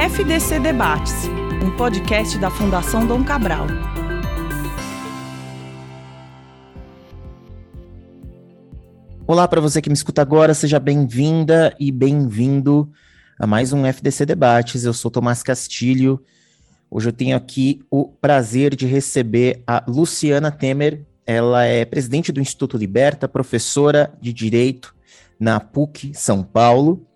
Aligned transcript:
FDC 0.00 0.60
Debates, 0.60 1.12
um 1.62 1.76
podcast 1.76 2.38
da 2.38 2.50
Fundação 2.50 3.06
Dom 3.06 3.22
Cabral. 3.22 3.66
Olá 9.26 9.46
para 9.46 9.60
você 9.60 9.82
que 9.82 9.90
me 9.90 9.94
escuta 9.94 10.22
agora, 10.22 10.54
seja 10.54 10.80
bem-vinda 10.80 11.76
e 11.78 11.92
bem-vindo 11.92 12.90
a 13.38 13.46
mais 13.46 13.74
um 13.74 13.84
FDC 13.84 14.24
Debates. 14.24 14.84
Eu 14.84 14.94
sou 14.94 15.10
Tomás 15.10 15.42
Castilho. 15.42 16.24
Hoje 16.90 17.10
eu 17.10 17.12
tenho 17.12 17.36
aqui 17.36 17.82
o 17.90 18.08
prazer 18.08 18.74
de 18.74 18.86
receber 18.86 19.62
a 19.66 19.84
Luciana 19.86 20.50
Temer. 20.50 21.04
Ela 21.26 21.66
é 21.66 21.84
presidente 21.84 22.32
do 22.32 22.40
Instituto 22.40 22.78
Liberta, 22.78 23.28
professora 23.28 24.10
de 24.18 24.32
Direito 24.32 24.94
na 25.38 25.60
PUC 25.60 26.12
São 26.14 26.42
Paulo 26.42 27.06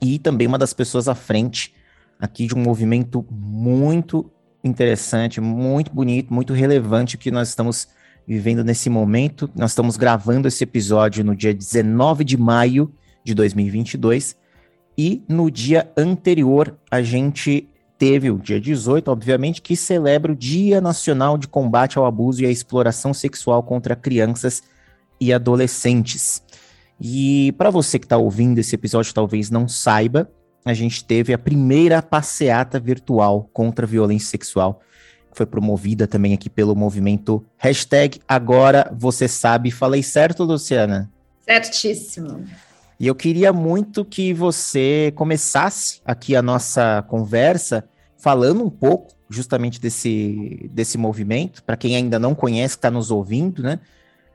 e 0.00 0.20
também 0.20 0.46
uma 0.46 0.56
das 0.56 0.72
pessoas 0.72 1.08
à 1.08 1.16
frente 1.16 1.76
aqui 2.18 2.46
de 2.46 2.54
um 2.54 2.62
movimento 2.62 3.24
muito 3.30 4.30
interessante, 4.62 5.40
muito 5.40 5.92
bonito, 5.92 6.32
muito 6.32 6.52
relevante 6.52 7.16
que 7.16 7.30
nós 7.30 7.48
estamos 7.48 7.88
vivendo 8.26 8.64
nesse 8.64 8.90
momento. 8.90 9.50
Nós 9.54 9.70
estamos 9.70 9.96
gravando 9.96 10.48
esse 10.48 10.64
episódio 10.64 11.24
no 11.24 11.34
dia 11.34 11.54
19 11.54 12.24
de 12.24 12.36
maio 12.36 12.92
de 13.24 13.34
2022 13.34 14.36
e 14.96 15.22
no 15.28 15.50
dia 15.50 15.90
anterior 15.96 16.76
a 16.90 17.00
gente 17.02 17.68
teve 17.96 18.30
o 18.30 18.38
dia 18.38 18.60
18, 18.60 19.10
obviamente, 19.10 19.60
que 19.60 19.74
celebra 19.76 20.32
o 20.32 20.36
Dia 20.36 20.80
Nacional 20.80 21.36
de 21.36 21.48
Combate 21.48 21.98
ao 21.98 22.06
Abuso 22.06 22.42
e 22.42 22.46
à 22.46 22.50
Exploração 22.50 23.12
Sexual 23.12 23.62
contra 23.62 23.96
Crianças 23.96 24.62
e 25.20 25.32
Adolescentes. 25.32 26.42
E 27.00 27.52
para 27.58 27.70
você 27.70 27.98
que 27.98 28.06
está 28.06 28.16
ouvindo 28.16 28.58
esse 28.58 28.74
episódio, 28.74 29.12
talvez 29.12 29.50
não 29.50 29.66
saiba, 29.66 30.30
a 30.70 30.74
gente 30.74 31.04
teve 31.04 31.32
a 31.32 31.38
primeira 31.38 32.02
passeata 32.02 32.78
virtual 32.78 33.48
contra 33.52 33.86
a 33.86 33.88
violência 33.88 34.28
sexual, 34.28 34.80
que 35.30 35.36
foi 35.36 35.46
promovida 35.46 36.06
também 36.06 36.34
aqui 36.34 36.50
pelo 36.50 36.74
movimento 36.74 37.44
hashtag 37.56 38.20
Agora 38.26 38.90
Você 38.96 39.28
Sabe. 39.28 39.70
Falei 39.70 40.02
certo, 40.02 40.44
Luciana? 40.44 41.10
Certíssimo. 41.44 42.44
E 43.00 43.06
eu 43.06 43.14
queria 43.14 43.52
muito 43.52 44.04
que 44.04 44.34
você 44.34 45.12
começasse 45.14 46.00
aqui 46.04 46.34
a 46.34 46.42
nossa 46.42 47.02
conversa 47.08 47.84
falando 48.16 48.64
um 48.64 48.70
pouco 48.70 49.14
justamente 49.30 49.80
desse, 49.80 50.68
desse 50.72 50.98
movimento, 50.98 51.62
para 51.62 51.76
quem 51.76 51.94
ainda 51.94 52.18
não 52.18 52.34
conhece, 52.34 52.74
que 52.74 52.78
está 52.78 52.90
nos 52.90 53.10
ouvindo, 53.10 53.62
né? 53.62 53.78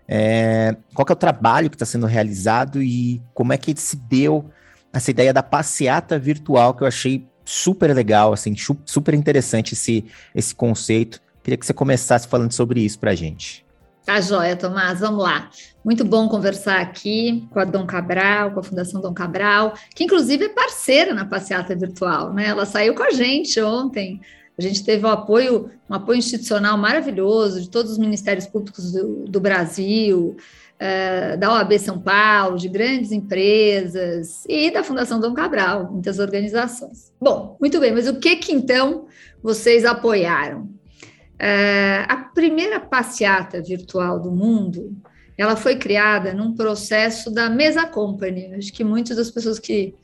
É, 0.08 0.76
qual 0.94 1.06
é 1.10 1.14
o 1.14 1.16
trabalho 1.16 1.70
que 1.70 1.76
está 1.76 1.86
sendo 1.86 2.06
realizado 2.06 2.82
e 2.82 3.22
como 3.34 3.54
é 3.54 3.58
que 3.58 3.74
se 3.80 3.96
deu 3.96 4.50
essa 4.94 5.12
ideia 5.12 5.34
da 5.34 5.44
passeata 5.44 6.20
virtual 6.20 6.74
que 6.74 6.84
eu 6.84 6.88
achei 6.88 7.28
super 7.44 7.94
legal, 7.94 8.32
assim, 8.32 8.56
super 8.86 9.14
interessante 9.14 9.74
esse, 9.74 10.06
esse 10.34 10.56
conceito. 10.56 11.20
Queria 11.44 11.58
que 11.58 11.66
você 11.66 11.74
começasse 11.74 12.28
falando 12.28 12.54
sobre 12.54 12.82
isso 12.82 13.00
para 13.00 13.12
a 13.12 13.16
gente. 13.16 13.66
Tá 14.06 14.22
joia, 14.22 14.56
Tomás, 14.56 15.00
vamos 15.00 15.24
lá. 15.24 15.50
Muito 15.84 16.06
bom 16.06 16.30
conversar 16.30 16.80
aqui 16.80 17.48
com 17.52 17.60
a 17.60 17.66
Dom 17.66 17.86
Cabral, 17.86 18.52
com 18.52 18.60
a 18.60 18.64
Fundação 18.64 19.02
Dom 19.02 19.14
Cabral, 19.14 19.74
que 19.96 20.04
inclusive 20.04 20.46
é 20.46 20.50
parceira 20.50 21.14
na 21.14 21.26
passeata 21.26 21.76
virtual, 21.76 22.34
né? 22.34 22.48
Ela 22.48 22.66
saiu 22.66 22.94
com 22.94 23.04
a 23.04 23.12
gente 23.12 23.62
ontem 23.62 24.22
a 24.58 24.62
gente 24.62 24.84
teve 24.84 25.06
um 25.06 25.10
apoio, 25.10 25.72
um 25.90 25.96
apoio 25.96 26.20
institucional 26.20 26.78
maravilhoso 26.78 27.62
de 27.62 27.70
todos 27.70 27.94
os 27.94 27.98
ministérios 27.98 28.46
públicos 28.46 28.92
do, 28.92 29.26
do 29.26 29.40
Brasil, 29.40 30.38
uh, 30.84 31.38
da 31.38 31.54
OAB 31.54 31.80
São 31.80 32.00
Paulo, 32.00 32.58
de 32.58 32.68
grandes 32.68 33.12
empresas 33.12 34.44
e 34.48 34.70
da 34.70 34.84
Fundação 34.84 35.20
Dom 35.20 35.34
Cabral, 35.34 35.92
muitas 35.92 36.20
organizações. 36.20 37.12
Bom, 37.20 37.58
muito 37.60 37.80
bem, 37.80 37.94
mas 37.94 38.08
o 38.08 38.20
que 38.20 38.36
que 38.36 38.52
então 38.52 39.08
vocês 39.42 39.86
apoiaram? 39.86 40.64
Uh, 40.64 42.04
a 42.08 42.18
primeira 42.34 42.80
passeata 42.80 43.62
virtual 43.62 44.20
do 44.20 44.32
mundo, 44.32 44.96
ela 45.38 45.56
foi 45.56 45.76
criada 45.76 46.34
num 46.34 46.54
processo 46.54 47.32
da 47.32 47.50
Mesa 47.50 47.86
Company. 47.86 48.54
Acho 48.56 48.72
que 48.72 48.84
muitas 48.84 49.18
das 49.18 49.32
pessoas 49.32 49.60
que 49.60 49.96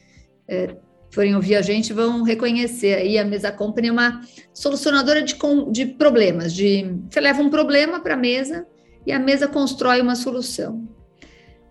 uh, 0.50 0.78
forem 1.12 1.36
ouvir 1.36 1.56
a 1.56 1.62
gente 1.62 1.94
vão 1.94 2.24
reconhecer 2.24 2.96
aí 2.96 3.18
a 3.18 3.26
Mesa 3.26 3.52
Company 3.52 3.88
é 3.90 3.92
uma 3.92 4.22
solucionadora 4.54 5.22
de, 5.22 5.38
de 5.72 5.86
problemas. 5.86 6.54
De, 6.54 6.96
você 7.10 7.20
leva 7.20 7.42
um 7.42 7.50
problema 7.50 8.00
para 8.00 8.14
a 8.16 8.18
mesa 8.18 8.66
e 9.06 9.12
a 9.12 9.20
mesa 9.20 9.48
constrói 9.48 10.02
uma 10.02 10.16
solução. 10.16 10.88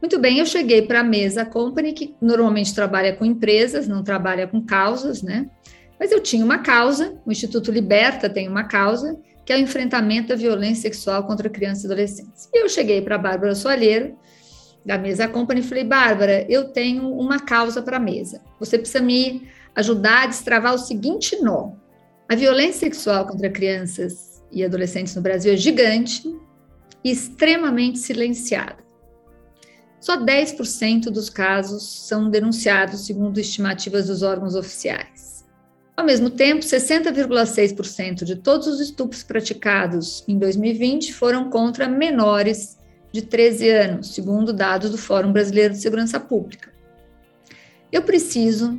Muito 0.00 0.18
bem, 0.18 0.38
eu 0.38 0.46
cheguei 0.46 0.82
para 0.82 1.00
a 1.00 1.04
Mesa 1.04 1.44
Company, 1.44 1.92
que 1.92 2.14
normalmente 2.20 2.74
trabalha 2.74 3.16
com 3.16 3.24
empresas, 3.24 3.88
não 3.88 4.04
trabalha 4.04 4.46
com 4.46 4.64
causas, 4.64 5.22
né? 5.22 5.50
Mas 5.98 6.12
eu 6.12 6.20
tinha 6.20 6.44
uma 6.44 6.58
causa, 6.58 7.20
o 7.26 7.32
Instituto 7.32 7.72
Liberta 7.72 8.30
tem 8.30 8.48
uma 8.48 8.64
causa, 8.64 9.18
que 9.44 9.52
é 9.52 9.56
o 9.56 9.60
enfrentamento 9.60 10.28
da 10.28 10.36
violência 10.36 10.82
sexual 10.82 11.24
contra 11.24 11.50
crianças 11.50 11.82
e 11.82 11.86
adolescentes. 11.86 12.48
E 12.54 12.62
eu 12.62 12.68
cheguei 12.68 13.02
para 13.02 13.16
a 13.16 13.18
Bárbara 13.18 13.54
Soalheiro, 13.56 14.16
da 14.84 14.96
Mesa 14.96 15.26
Company 15.28 15.60
e 15.60 15.64
falei, 15.64 15.84
Bárbara, 15.84 16.46
eu 16.48 16.68
tenho 16.68 17.10
uma 17.10 17.40
causa 17.40 17.82
para 17.82 17.96
a 17.96 18.00
mesa. 18.00 18.40
Você 18.60 18.78
precisa 18.78 19.02
me 19.02 19.48
ajudar 19.74 20.22
a 20.22 20.26
destravar 20.26 20.74
o 20.74 20.78
seguinte 20.78 21.36
nó. 21.42 21.72
A 22.28 22.34
violência 22.34 22.80
sexual 22.80 23.26
contra 23.26 23.50
crianças 23.50 24.42
e 24.50 24.64
adolescentes 24.64 25.14
no 25.14 25.22
Brasil 25.22 25.52
é 25.52 25.56
gigante 25.56 26.22
e 27.02 27.10
extremamente 27.10 27.98
silenciada. 27.98 28.88
Só 30.00 30.16
10% 30.16 31.04
dos 31.10 31.28
casos 31.28 31.82
são 32.06 32.30
denunciados, 32.30 33.06
segundo 33.06 33.38
estimativas 33.38 34.06
dos 34.06 34.22
órgãos 34.22 34.54
oficiais. 34.54 35.44
Ao 35.96 36.04
mesmo 36.04 36.30
tempo, 36.30 36.64
60,6% 36.64 38.22
de 38.22 38.36
todos 38.36 38.68
os 38.68 38.80
estupros 38.80 39.24
praticados 39.24 40.22
em 40.28 40.38
2020 40.38 41.12
foram 41.12 41.50
contra 41.50 41.88
menores 41.88 42.78
de 43.10 43.22
13 43.22 43.68
anos, 43.70 44.14
segundo 44.14 44.52
dados 44.52 44.90
do 44.90 44.98
Fórum 44.98 45.32
Brasileiro 45.32 45.74
de 45.74 45.80
Segurança 45.80 46.20
Pública. 46.20 46.72
Eu 47.90 48.02
preciso 48.02 48.78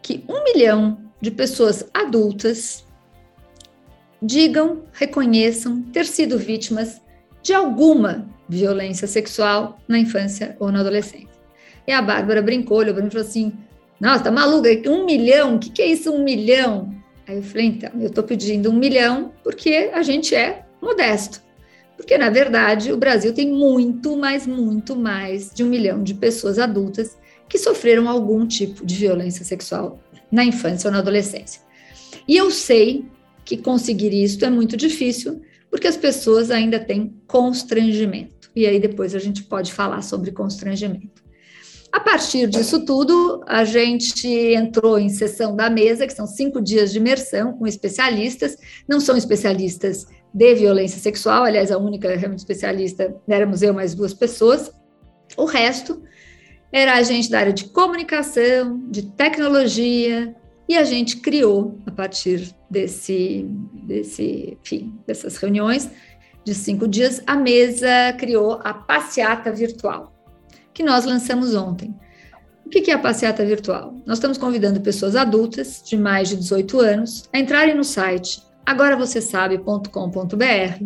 que 0.00 0.24
um 0.26 0.42
milhão 0.44 0.98
de 1.20 1.30
pessoas 1.30 1.84
adultas 1.92 2.84
digam, 4.22 4.84
reconheçam 4.92 5.82
ter 5.82 6.06
sido 6.06 6.38
vítimas 6.38 7.00
de 7.48 7.54
alguma 7.54 8.28
violência 8.46 9.06
sexual 9.06 9.80
na 9.88 9.98
infância 9.98 10.54
ou 10.60 10.70
na 10.70 10.80
adolescência. 10.80 11.30
E 11.86 11.92
a 11.92 12.02
Bárbara 12.02 12.42
brincou, 12.42 12.76
olhou 12.76 12.92
para 12.92 13.02
mim 13.02 13.08
e 13.08 13.10
falou 13.10 13.26
assim: 13.26 13.54
Nossa, 13.98 14.24
tá 14.24 14.30
maluca? 14.30 14.68
Um 14.86 15.06
milhão? 15.06 15.56
O 15.56 15.58
que, 15.58 15.70
que 15.70 15.80
é 15.80 15.86
isso, 15.86 16.12
um 16.12 16.22
milhão? 16.22 16.94
Aí 17.26 17.36
eu 17.36 17.42
falei: 17.42 17.68
Então, 17.68 17.90
eu 17.98 18.08
estou 18.08 18.22
pedindo 18.22 18.70
um 18.70 18.74
milhão 18.74 19.32
porque 19.42 19.90
a 19.94 20.02
gente 20.02 20.34
é 20.34 20.66
modesto. 20.82 21.42
Porque, 21.96 22.18
na 22.18 22.28
verdade, 22.28 22.92
o 22.92 22.98
Brasil 22.98 23.32
tem 23.32 23.50
muito, 23.50 24.14
mas 24.14 24.46
muito 24.46 24.94
mais 24.94 25.50
de 25.50 25.64
um 25.64 25.68
milhão 25.68 26.02
de 26.02 26.12
pessoas 26.12 26.58
adultas 26.58 27.16
que 27.48 27.56
sofreram 27.56 28.10
algum 28.10 28.46
tipo 28.46 28.84
de 28.84 28.94
violência 28.94 29.42
sexual 29.42 29.98
na 30.30 30.44
infância 30.44 30.88
ou 30.88 30.92
na 30.92 30.98
adolescência. 30.98 31.62
E 32.28 32.36
eu 32.36 32.50
sei 32.50 33.06
que 33.42 33.56
conseguir 33.56 34.12
isso 34.12 34.44
é 34.44 34.50
muito 34.50 34.76
difícil, 34.76 35.40
porque 35.70 35.86
as 35.86 35.96
pessoas 35.96 36.50
ainda 36.50 36.78
têm 36.78 37.20
constrangimento. 37.26 38.50
E 38.54 38.66
aí 38.66 38.80
depois 38.80 39.14
a 39.14 39.18
gente 39.18 39.44
pode 39.44 39.72
falar 39.72 40.02
sobre 40.02 40.32
constrangimento. 40.32 41.22
A 41.90 42.00
partir 42.00 42.46
disso 42.48 42.84
tudo, 42.84 43.42
a 43.46 43.64
gente 43.64 44.28
entrou 44.28 44.98
em 44.98 45.08
sessão 45.08 45.56
da 45.56 45.70
mesa, 45.70 46.06
que 46.06 46.12
são 46.12 46.26
cinco 46.26 46.60
dias 46.60 46.92
de 46.92 46.98
imersão 46.98 47.54
com 47.54 47.66
especialistas, 47.66 48.56
não 48.86 49.00
são 49.00 49.16
especialistas 49.16 50.06
de 50.32 50.54
violência 50.54 51.00
sexual, 51.00 51.44
aliás, 51.44 51.72
a 51.72 51.78
única 51.78 52.14
realmente 52.14 52.40
especialista 52.40 53.16
éramos 53.26 53.62
eu 53.62 53.72
mais 53.72 53.94
duas 53.94 54.12
pessoas. 54.12 54.70
O 55.36 55.46
resto 55.46 56.02
era 56.70 56.94
a 56.94 57.02
gente 57.02 57.30
da 57.30 57.40
área 57.40 57.52
de 57.52 57.64
comunicação, 57.64 58.82
de 58.90 59.02
tecnologia, 59.12 60.34
e 60.68 60.76
a 60.76 60.84
gente 60.84 61.16
criou, 61.16 61.80
a 61.86 61.90
partir 61.90 62.54
desse, 62.70 63.46
desse, 63.84 64.58
enfim, 64.62 64.98
dessas 65.06 65.36
reuniões 65.36 65.90
de 66.44 66.54
cinco 66.54 66.88
dias, 66.88 67.22
a 67.26 67.36
mesa 67.36 68.12
criou 68.18 68.60
a 68.64 68.72
passeata 68.72 69.52
virtual, 69.52 70.12
que 70.72 70.82
nós 70.82 71.04
lançamos 71.04 71.54
ontem. 71.54 71.94
O 72.64 72.70
que 72.70 72.90
é 72.90 72.94
a 72.94 72.98
passeata 72.98 73.44
virtual? 73.44 73.94
Nós 74.06 74.18
estamos 74.18 74.36
convidando 74.36 74.80
pessoas 74.80 75.16
adultas 75.16 75.82
de 75.82 75.96
mais 75.96 76.28
de 76.28 76.36
18 76.36 76.80
anos 76.80 77.28
a 77.32 77.38
entrarem 77.38 77.74
no 77.74 77.84
site 77.84 78.46
agora 78.68 78.96
você 78.96 79.22
sabe.com.br. 79.22 80.84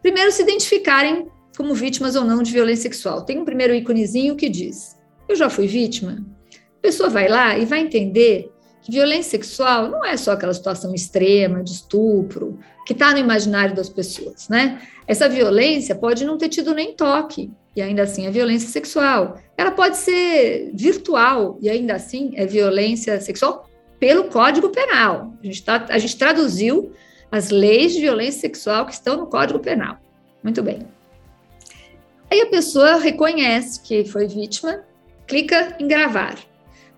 Primeiro, 0.00 0.32
se 0.32 0.42
identificarem 0.42 1.28
como 1.54 1.74
vítimas 1.74 2.16
ou 2.16 2.24
não 2.24 2.42
de 2.42 2.50
violência 2.50 2.84
sexual. 2.84 3.22
Tem 3.22 3.38
um 3.38 3.44
primeiro 3.44 3.74
íconezinho 3.74 4.34
que 4.34 4.48
diz: 4.48 4.96
Eu 5.28 5.36
já 5.36 5.50
fui 5.50 5.66
vítima. 5.66 6.24
A 6.50 6.80
pessoa 6.80 7.10
vai 7.10 7.28
lá 7.28 7.58
e 7.58 7.66
vai 7.66 7.80
entender 7.80 8.50
violência 8.88 9.30
sexual 9.30 9.88
não 9.88 10.04
é 10.04 10.16
só 10.16 10.32
aquela 10.32 10.54
situação 10.54 10.94
extrema 10.94 11.62
de 11.62 11.72
estupro 11.72 12.58
que 12.86 12.92
está 12.92 13.12
no 13.12 13.18
imaginário 13.18 13.74
das 13.74 13.88
pessoas, 13.88 14.48
né? 14.48 14.80
Essa 15.06 15.28
violência 15.28 15.94
pode 15.94 16.24
não 16.24 16.38
ter 16.38 16.48
tido 16.48 16.74
nem 16.74 16.94
toque 16.94 17.50
e 17.76 17.82
ainda 17.82 18.02
assim 18.02 18.26
é 18.26 18.30
violência 18.30 18.68
sexual. 18.68 19.38
Ela 19.56 19.70
pode 19.70 19.98
ser 19.98 20.70
virtual 20.74 21.58
e 21.60 21.68
ainda 21.68 21.94
assim 21.94 22.32
é 22.34 22.46
violência 22.46 23.20
sexual 23.20 23.68
pelo 24.00 24.24
Código 24.24 24.70
Penal. 24.70 25.34
A 25.42 25.46
gente, 25.46 25.62
tá, 25.62 25.86
a 25.88 25.98
gente 25.98 26.16
traduziu 26.16 26.92
as 27.30 27.50
leis 27.50 27.92
de 27.92 28.00
violência 28.00 28.40
sexual 28.40 28.86
que 28.86 28.92
estão 28.92 29.16
no 29.16 29.26
Código 29.26 29.58
Penal. 29.58 29.98
Muito 30.42 30.62
bem. 30.62 30.86
Aí 32.30 32.40
a 32.40 32.46
pessoa 32.46 32.96
reconhece 32.96 33.80
que 33.82 34.04
foi 34.04 34.26
vítima, 34.26 34.82
clica 35.26 35.76
em 35.78 35.88
gravar. 35.88 36.36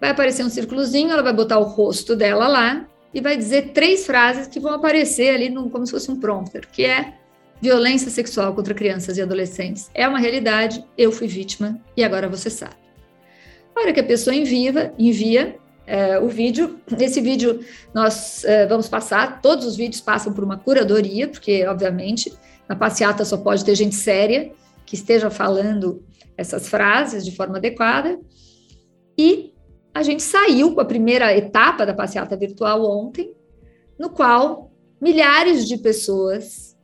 Vai 0.00 0.10
aparecer 0.10 0.44
um 0.44 0.48
círculozinho, 0.48 1.10
ela 1.10 1.22
vai 1.22 1.32
botar 1.32 1.58
o 1.58 1.64
rosto 1.64 2.16
dela 2.16 2.48
lá 2.48 2.88
e 3.12 3.20
vai 3.20 3.36
dizer 3.36 3.72
três 3.72 4.06
frases 4.06 4.46
que 4.46 4.58
vão 4.58 4.72
aparecer 4.72 5.34
ali 5.34 5.50
no, 5.50 5.68
como 5.68 5.84
se 5.84 5.92
fosse 5.92 6.10
um 6.10 6.18
prompter, 6.18 6.66
que 6.70 6.84
é 6.84 7.14
violência 7.60 8.10
sexual 8.10 8.54
contra 8.54 8.72
crianças 8.72 9.18
e 9.18 9.22
adolescentes. 9.22 9.90
É 9.92 10.08
uma 10.08 10.18
realidade, 10.18 10.82
eu 10.96 11.12
fui 11.12 11.26
vítima 11.26 11.78
e 11.96 12.02
agora 12.02 12.28
você 12.28 12.48
sabe. 12.48 12.76
A 13.76 13.80
hora 13.80 13.92
que 13.92 14.00
a 14.00 14.04
pessoa 14.04 14.34
envia, 14.34 14.94
envia 14.98 15.56
é, 15.86 16.18
o 16.18 16.28
vídeo, 16.28 16.80
esse 16.98 17.20
vídeo 17.20 17.60
nós 17.92 18.44
é, 18.44 18.66
vamos 18.66 18.88
passar, 18.88 19.40
todos 19.42 19.66
os 19.66 19.76
vídeos 19.76 20.00
passam 20.00 20.32
por 20.32 20.42
uma 20.42 20.56
curadoria, 20.56 21.28
porque, 21.28 21.66
obviamente, 21.66 22.32
na 22.68 22.76
passeata 22.76 23.24
só 23.24 23.36
pode 23.36 23.64
ter 23.64 23.74
gente 23.74 23.96
séria 23.96 24.52
que 24.86 24.94
esteja 24.94 25.30
falando 25.30 26.02
essas 26.36 26.68
frases 26.68 27.24
de 27.24 27.34
forma 27.34 27.58
adequada. 27.58 28.18
E 29.18 29.52
a 29.94 30.02
gente 30.02 30.22
saiu 30.22 30.74
com 30.74 30.80
a 30.80 30.84
primeira 30.84 31.36
etapa 31.36 31.84
da 31.84 31.94
passeata 31.94 32.36
virtual 32.36 32.84
ontem, 32.84 33.34
no 33.98 34.10
qual 34.10 34.70
milhares 35.00 35.66
de 35.66 35.76
pessoas, 35.76 36.76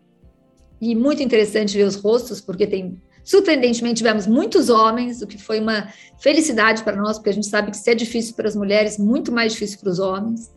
e 0.80 0.94
muito 0.94 1.22
interessante 1.22 1.76
ver 1.76 1.84
os 1.84 1.96
rostos, 1.96 2.40
porque 2.40 2.66
tem 2.66 3.00
Surpreendentemente, 3.26 3.96
tivemos 3.96 4.24
muitos 4.24 4.68
homens, 4.70 5.20
o 5.20 5.26
que 5.26 5.36
foi 5.36 5.58
uma 5.58 5.92
felicidade 6.16 6.84
para 6.84 6.94
nós, 6.94 7.18
porque 7.18 7.30
a 7.30 7.32
gente 7.32 7.48
sabe 7.48 7.72
que 7.72 7.76
se 7.76 7.90
é 7.90 7.94
difícil 7.94 8.36
para 8.36 8.46
as 8.46 8.54
mulheres, 8.54 8.98
muito 8.98 9.32
mais 9.32 9.52
difícil 9.52 9.80
para 9.80 9.90
os 9.90 9.98
homens. 9.98 10.48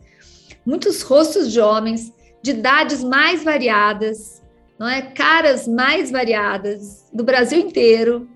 Muitos 0.64 1.02
rostos 1.02 1.52
de 1.52 1.58
homens, 1.58 2.12
de 2.40 2.52
idades 2.52 3.02
mais 3.02 3.42
variadas, 3.42 4.40
não 4.78 4.88
é? 4.88 5.02
Caras 5.02 5.66
mais 5.66 6.12
variadas, 6.12 7.06
do 7.12 7.24
Brasil 7.24 7.58
inteiro, 7.58 8.28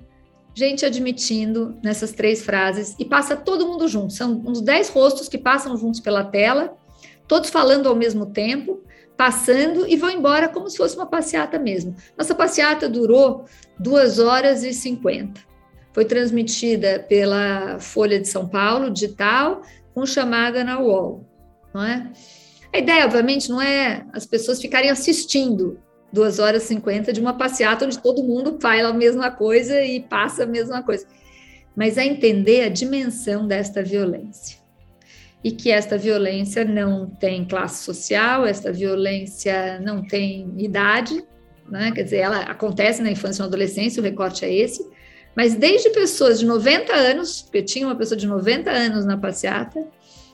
gente 0.54 0.86
admitindo 0.86 1.76
nessas 1.82 2.12
três 2.12 2.42
frases, 2.42 2.94
e 2.98 3.04
passa 3.04 3.34
todo 3.36 3.66
mundo 3.66 3.88
junto. 3.88 4.12
São 4.12 4.42
uns 4.46 4.60
dez 4.60 4.88
rostos 4.88 5.28
que 5.28 5.36
passam 5.36 5.76
juntos 5.76 6.00
pela 6.00 6.24
tela, 6.24 6.76
todos 7.26 7.50
falando 7.50 7.88
ao 7.88 7.96
mesmo 7.96 8.26
tempo, 8.26 8.82
passando 9.16 9.86
e 9.86 9.96
vão 9.96 10.10
embora 10.10 10.48
como 10.48 10.70
se 10.70 10.76
fosse 10.76 10.96
uma 10.96 11.06
passeata 11.06 11.58
mesmo. 11.58 11.94
Nossa 12.16 12.34
passeata 12.34 12.88
durou 12.88 13.44
duas 13.78 14.18
horas 14.18 14.62
e 14.62 14.72
cinquenta. 14.72 15.40
Foi 15.92 16.04
transmitida 16.04 17.04
pela 17.08 17.78
Folha 17.78 18.18
de 18.18 18.26
São 18.26 18.48
Paulo, 18.48 18.90
digital, 18.90 19.62
com 19.94 20.04
chamada 20.04 20.64
na 20.64 20.80
UOL. 20.80 21.24
Não 21.72 21.82
é? 21.84 22.10
A 22.72 22.78
ideia, 22.78 23.04
obviamente, 23.04 23.48
não 23.48 23.62
é 23.62 24.04
as 24.12 24.26
pessoas 24.26 24.60
ficarem 24.60 24.90
assistindo 24.90 25.78
duas 26.14 26.38
horas 26.38 26.62
e 26.62 26.66
cinquenta 26.68 27.12
de 27.12 27.20
uma 27.20 27.34
passeata 27.34 27.84
onde 27.84 27.98
todo 27.98 28.22
mundo 28.22 28.56
faz 28.60 28.84
a 28.84 28.92
mesma 28.92 29.30
coisa 29.30 29.82
e 29.82 30.00
passa 30.00 30.44
a 30.44 30.46
mesma 30.46 30.82
coisa, 30.82 31.06
mas 31.76 31.98
é 31.98 32.06
entender 32.06 32.62
a 32.62 32.68
dimensão 32.68 33.46
desta 33.46 33.82
violência 33.82 34.64
e 35.42 35.50
que 35.50 35.70
esta 35.70 35.98
violência 35.98 36.64
não 36.64 37.06
tem 37.06 37.44
classe 37.44 37.84
social, 37.84 38.46
esta 38.46 38.72
violência 38.72 39.78
não 39.80 40.02
tem 40.02 40.54
idade, 40.56 41.22
né? 41.68 41.92
quer 41.92 42.04
dizer, 42.04 42.18
ela 42.18 42.40
acontece 42.44 43.02
na 43.02 43.10
infância 43.10 43.40
e 43.40 43.42
na 43.42 43.48
adolescência, 43.48 44.00
o 44.00 44.04
recorte 44.04 44.44
é 44.44 44.54
esse, 44.54 44.88
mas 45.36 45.54
desde 45.54 45.90
pessoas 45.90 46.38
de 46.38 46.46
90 46.46 46.94
anos, 46.94 47.42
porque 47.42 47.62
tinha 47.62 47.86
uma 47.86 47.96
pessoa 47.96 48.16
de 48.16 48.26
90 48.26 48.70
anos 48.70 49.04
na 49.04 49.18
passeata, 49.18 49.84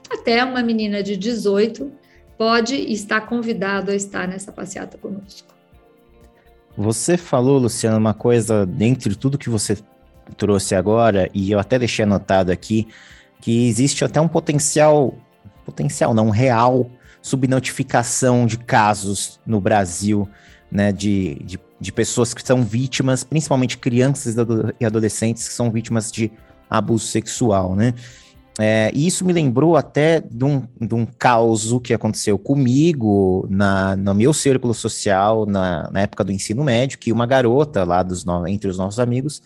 até 0.08 0.44
uma 0.44 0.62
menina 0.62 1.02
de 1.02 1.16
18 1.16 1.90
pode 2.38 2.76
estar 2.92 3.22
convidado 3.22 3.90
a 3.90 3.94
estar 3.94 4.28
nessa 4.28 4.52
passeata 4.52 4.96
conosco. 4.96 5.59
Você 6.76 7.16
falou, 7.16 7.58
Luciana, 7.58 7.98
uma 7.98 8.14
coisa, 8.14 8.64
dentre 8.64 9.14
tudo 9.14 9.38
que 9.38 9.50
você 9.50 9.78
trouxe 10.36 10.74
agora, 10.74 11.28
e 11.34 11.50
eu 11.50 11.58
até 11.58 11.78
deixei 11.78 12.04
anotado 12.04 12.52
aqui, 12.52 12.88
que 13.40 13.68
existe 13.68 14.04
até 14.04 14.20
um 14.20 14.28
potencial, 14.28 15.14
potencial 15.64 16.14
não, 16.14 16.30
real 16.30 16.90
subnotificação 17.22 18.46
de 18.46 18.58
casos 18.58 19.38
no 19.46 19.60
Brasil, 19.60 20.28
né, 20.70 20.92
de, 20.92 21.34
de, 21.44 21.58
de 21.80 21.92
pessoas 21.92 22.32
que 22.32 22.46
são 22.46 22.62
vítimas, 22.62 23.24
principalmente 23.24 23.76
crianças 23.76 24.36
e 24.78 24.84
adolescentes 24.84 25.48
que 25.48 25.54
são 25.54 25.70
vítimas 25.70 26.10
de 26.10 26.30
abuso 26.68 27.06
sexual, 27.06 27.74
né? 27.74 27.94
É, 28.58 28.90
e 28.94 29.06
isso 29.06 29.24
me 29.24 29.32
lembrou 29.32 29.76
até 29.76 30.20
de 30.20 30.44
um, 30.44 30.62
de 30.80 30.94
um 30.94 31.06
caos 31.06 31.72
que 31.82 31.94
aconteceu 31.94 32.38
comigo 32.38 33.46
na, 33.48 33.96
no 33.96 34.14
meu 34.14 34.34
círculo 34.34 34.74
social 34.74 35.46
na, 35.46 35.88
na 35.90 36.00
época 36.00 36.24
do 36.24 36.32
ensino 36.32 36.64
médio, 36.64 36.98
que 36.98 37.12
uma 37.12 37.26
garota 37.26 37.84
lá 37.84 38.02
dos 38.02 38.24
entre 38.46 38.68
os 38.68 38.76
nossos 38.76 38.98
amigos 38.98 39.42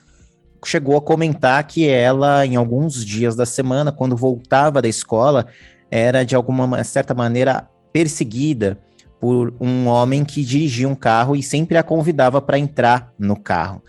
chegou 0.64 0.96
a 0.96 1.02
comentar 1.02 1.62
que 1.66 1.86
ela, 1.86 2.44
em 2.46 2.56
alguns 2.56 3.04
dias 3.04 3.36
da 3.36 3.46
semana, 3.46 3.92
quando 3.92 4.16
voltava 4.16 4.80
da 4.80 4.88
escola, 4.88 5.46
era 5.90 6.24
de 6.24 6.34
alguma 6.34 6.82
certa 6.82 7.14
maneira 7.14 7.68
perseguida 7.92 8.78
por 9.20 9.54
um 9.60 9.86
homem 9.86 10.24
que 10.24 10.44
dirigia 10.44 10.88
um 10.88 10.94
carro 10.94 11.36
e 11.36 11.42
sempre 11.42 11.76
a 11.76 11.82
convidava 11.82 12.40
para 12.40 12.58
entrar 12.58 13.12
no 13.18 13.36
carro. 13.36 13.82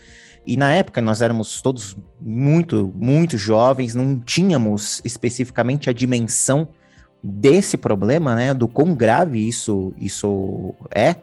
E 0.45 0.55
na 0.55 0.71
época 0.73 1.01
nós 1.01 1.21
éramos 1.21 1.61
todos 1.61 1.97
muito, 2.21 2.91
muito 2.95 3.37
jovens, 3.37 3.95
não 3.95 4.19
tínhamos 4.19 5.01
especificamente 5.03 5.89
a 5.89 5.93
dimensão 5.93 6.67
desse 7.23 7.75
problema, 7.77 8.35
né, 8.35 8.53
do 8.53 8.67
quão 8.67 8.93
grave 8.93 9.47
isso, 9.47 9.93
isso 9.97 10.73
é. 10.93 11.15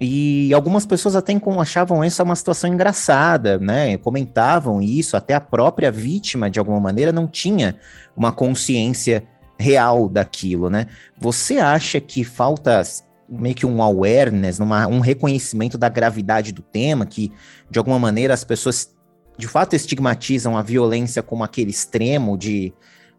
E 0.00 0.52
algumas 0.52 0.84
pessoas 0.84 1.14
até 1.14 1.32
achavam 1.60 2.02
essa 2.02 2.22
uma 2.24 2.34
situação 2.34 2.72
engraçada, 2.72 3.58
né? 3.58 3.96
Comentavam 3.98 4.82
isso, 4.82 5.16
até 5.16 5.34
a 5.34 5.40
própria 5.40 5.90
vítima, 5.90 6.50
de 6.50 6.58
alguma 6.58 6.80
maneira, 6.80 7.12
não 7.12 7.28
tinha 7.28 7.76
uma 8.16 8.32
consciência 8.32 9.24
real 9.58 10.08
daquilo, 10.08 10.68
né? 10.68 10.88
Você 11.18 11.58
acha 11.58 12.00
que 12.00 12.24
falta 12.24 12.82
meio 13.28 13.54
que 13.54 13.66
um 13.66 13.82
awareness, 13.82 14.58
um 14.60 15.00
reconhecimento 15.00 15.78
da 15.78 15.88
gravidade 15.88 16.52
do 16.52 16.62
tema, 16.62 17.06
que 17.06 17.32
de 17.70 17.78
alguma 17.78 17.98
maneira 17.98 18.34
as 18.34 18.44
pessoas 18.44 18.94
de 19.36 19.48
fato 19.48 19.74
estigmatizam 19.74 20.56
a 20.56 20.62
violência 20.62 21.22
como 21.22 21.42
aquele 21.42 21.70
extremo 21.70 22.36
de 22.36 22.72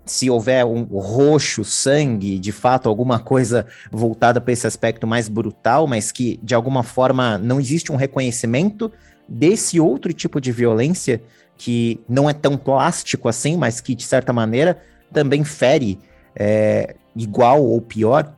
se 0.05 0.29
houver 0.29 0.63
um 0.65 0.83
roxo, 0.83 1.63
sangue, 1.63 2.37
de 2.37 2.51
fato, 2.51 2.87
alguma 2.87 3.19
coisa 3.19 3.65
voltada 3.91 4.39
para 4.39 4.53
esse 4.53 4.67
aspecto 4.67 5.07
mais 5.07 5.27
brutal, 5.27 5.87
mas 5.87 6.11
que 6.11 6.39
de 6.43 6.53
alguma 6.53 6.83
forma 6.83 7.37
não 7.37 7.59
existe 7.59 7.91
um 7.91 7.95
reconhecimento 7.95 8.91
desse 9.27 9.79
outro 9.79 10.13
tipo 10.13 10.39
de 10.39 10.51
violência 10.51 11.21
que 11.57 11.99
não 12.07 12.29
é 12.29 12.33
tão 12.33 12.55
plástico 12.55 13.27
assim, 13.27 13.57
mas 13.57 13.81
que 13.81 13.95
de 13.95 14.03
certa 14.03 14.31
maneira 14.31 14.77
também 15.11 15.43
fere 15.43 15.99
é, 16.35 16.95
igual 17.15 17.63
ou 17.63 17.81
pior. 17.81 18.34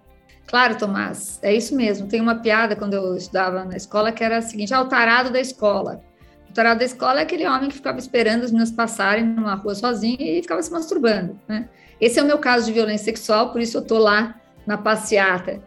Claro, 0.48 0.78
Tomás, 0.78 1.40
é 1.42 1.54
isso 1.54 1.76
mesmo. 1.76 2.08
Tem 2.08 2.22
uma 2.22 2.36
piada 2.36 2.76
quando 2.76 2.94
eu 2.94 3.16
estudava 3.16 3.66
na 3.66 3.76
escola 3.76 4.12
que 4.14 4.24
era 4.24 4.38
a 4.38 4.42
seguinte: 4.42 4.74
ah, 4.74 4.82
o 4.82 4.88
tarado 4.88 5.30
da 5.30 5.42
escola. 5.42 6.02
O 6.50 6.54
tarado 6.54 6.80
da 6.80 6.86
escola 6.86 7.20
é 7.20 7.24
aquele 7.24 7.46
homem 7.46 7.70
que 7.70 7.76
ficava 7.76 8.00
esperando 8.00 8.44
as 8.44 8.52
meninas 8.52 8.72
passarem 8.72 9.26
numa 9.26 9.56
rua 9.56 9.76
sozinho 9.76 10.18
e 10.20 10.42
ficava 10.42 10.64
se 10.64 10.72
masturbando, 10.72 11.38
né? 11.48 11.70
Esse 12.00 12.20
é 12.20 12.24
o 12.24 12.26
meu 12.26 12.38
caso 12.38 12.66
de 12.66 12.72
violência 12.72 13.06
sexual, 13.06 13.52
por 13.52 13.62
isso 13.62 13.78
eu 13.78 13.82
tô 13.82 13.98
lá 13.98 14.40
na 14.66 14.78
passeata. 14.78 15.62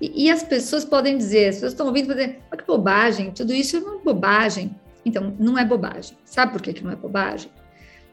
E, 0.00 0.26
e 0.26 0.30
as 0.30 0.42
pessoas 0.42 0.84
podem 0.84 1.16
dizer, 1.16 1.48
as 1.48 1.54
pessoas 1.56 1.72
estão 1.72 1.86
ouvindo 1.86 2.08
dizer, 2.08 2.40
mas 2.50 2.60
que 2.60 2.66
bobagem, 2.66 3.30
tudo 3.30 3.54
isso 3.54 3.76
é 3.76 3.80
uma 3.80 3.98
bobagem. 3.98 4.74
Então, 5.04 5.34
não 5.38 5.56
é 5.56 5.64
bobagem. 5.64 6.16
Sabe 6.24 6.52
por 6.52 6.60
que, 6.60 6.74
que 6.74 6.84
não 6.84 6.90
é 6.90 6.96
bobagem? 6.96 7.50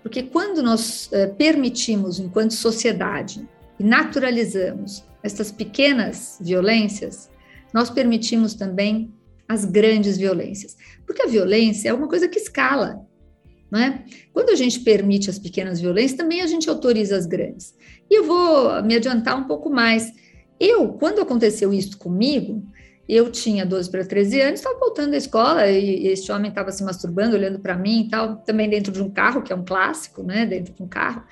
Porque 0.02 0.24
quando 0.24 0.62
nós 0.62 1.10
eh, 1.12 1.28
permitimos, 1.28 2.20
enquanto 2.20 2.54
sociedade, 2.54 3.48
e 3.80 3.84
naturalizamos 3.84 5.04
essas 5.24 5.52
pequenas 5.52 6.38
violências, 6.42 7.30
nós 7.74 7.90
permitimos 7.90 8.54
também 8.54 9.12
as 9.48 9.66
grandes 9.66 10.18
violências. 10.18 10.76
Porque 11.06 11.24
a 11.24 11.28
violência 11.28 11.90
é 11.90 11.94
uma 11.94 12.08
coisa 12.08 12.28
que 12.28 12.38
escala. 12.38 13.06
Não 13.72 13.80
é? 13.80 14.04
Quando 14.32 14.50
a 14.50 14.56
gente 14.56 14.82
permite 14.82 15.30
as 15.30 15.40
pequenas 15.40 15.82
violências, 15.82 16.18
também 16.18 16.42
a 16.42 16.48
gente 16.48 16.70
autoriza 16.70 17.18
as 17.18 17.26
grandes. 17.26 17.74
E 18.10 18.20
eu 18.20 18.24
vou 18.24 18.84
me 18.84 18.96
adiantar 18.96 19.36
um 19.36 19.46
pouco 19.46 19.70
mais. 19.70 20.12
Eu, 20.60 20.90
quando 20.90 21.22
aconteceu 21.22 21.74
isso 21.74 21.98
comigo, 21.98 22.64
eu 23.10 23.32
tinha 23.32 23.66
12 23.66 23.90
para 23.90 24.06
13 24.06 24.42
anos, 24.42 24.60
estava 24.60 24.80
voltando 24.80 25.12
da 25.12 25.18
escola 25.18 25.68
e 25.68 26.08
esse 26.08 26.32
homem 26.32 26.50
estava 26.50 26.72
se 26.72 26.84
masturbando, 26.84 27.36
olhando 27.36 27.60
para 27.60 27.76
mim 27.76 28.02
e 28.02 28.10
tal, 28.10 28.38
também 28.38 28.70
dentro 28.70 28.92
de 28.92 29.02
um 29.02 29.10
carro, 29.10 29.42
que 29.42 29.52
é 29.52 29.56
um 29.56 29.66
clássico, 29.66 30.22
né? 30.22 30.46
Dentro 30.46 30.74
de 30.74 30.84
um 30.84 30.88
carro. 30.88 31.24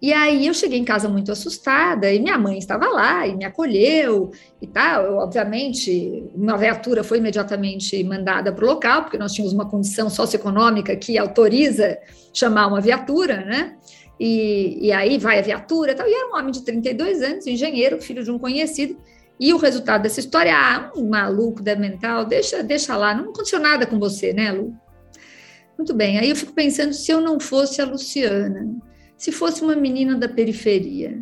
E 0.00 0.12
aí 0.12 0.46
eu 0.46 0.54
cheguei 0.54 0.78
em 0.78 0.84
casa 0.84 1.08
muito 1.08 1.32
assustada 1.32 2.12
e 2.12 2.20
minha 2.20 2.38
mãe 2.38 2.56
estava 2.56 2.86
lá 2.86 3.26
e 3.26 3.34
me 3.34 3.44
acolheu 3.44 4.30
e 4.62 4.66
tal. 4.66 5.02
Eu, 5.04 5.16
obviamente, 5.16 6.24
uma 6.34 6.56
viatura 6.56 7.02
foi 7.02 7.18
imediatamente 7.18 8.02
mandada 8.04 8.52
para 8.52 8.64
o 8.64 8.68
local, 8.68 9.02
porque 9.02 9.18
nós 9.18 9.32
tínhamos 9.32 9.52
uma 9.52 9.68
condição 9.68 10.08
socioeconômica 10.08 10.94
que 10.94 11.18
autoriza 11.18 11.98
chamar 12.32 12.68
uma 12.68 12.80
viatura, 12.80 13.44
né? 13.44 13.76
e, 14.18 14.86
e 14.86 14.92
aí 14.92 15.18
vai 15.18 15.38
a 15.38 15.42
viatura 15.42 15.92
e 15.92 15.94
tal. 15.94 16.06
E 16.06 16.12
era 16.12 16.28
um 16.28 16.36
homem 16.36 16.50
de 16.50 16.62
32 16.62 17.22
anos, 17.22 17.46
engenheiro, 17.46 18.00
filho 18.00 18.24
de 18.24 18.30
um 18.30 18.38
conhecido. 18.38 18.98
E 19.38 19.54
o 19.54 19.56
resultado 19.56 20.02
dessa 20.02 20.18
história, 20.18 20.52
ah, 20.56 20.90
um 20.96 21.08
maluco 21.08 21.62
da 21.62 21.76
mental, 21.76 22.24
deixa, 22.24 22.62
deixa 22.62 22.96
lá, 22.96 23.14
não 23.14 23.30
aconteceu 23.30 23.60
nada 23.60 23.86
com 23.86 23.98
você, 23.98 24.32
né, 24.32 24.50
Lu? 24.50 24.74
Muito 25.76 25.94
bem, 25.94 26.18
aí 26.18 26.28
eu 26.28 26.34
fico 26.34 26.52
pensando 26.52 26.92
se 26.92 27.12
eu 27.12 27.20
não 27.20 27.38
fosse 27.38 27.80
a 27.80 27.84
Luciana, 27.84 28.68
se 29.18 29.32
fosse 29.32 29.62
uma 29.62 29.74
menina 29.74 30.14
da 30.14 30.28
periferia, 30.28 31.20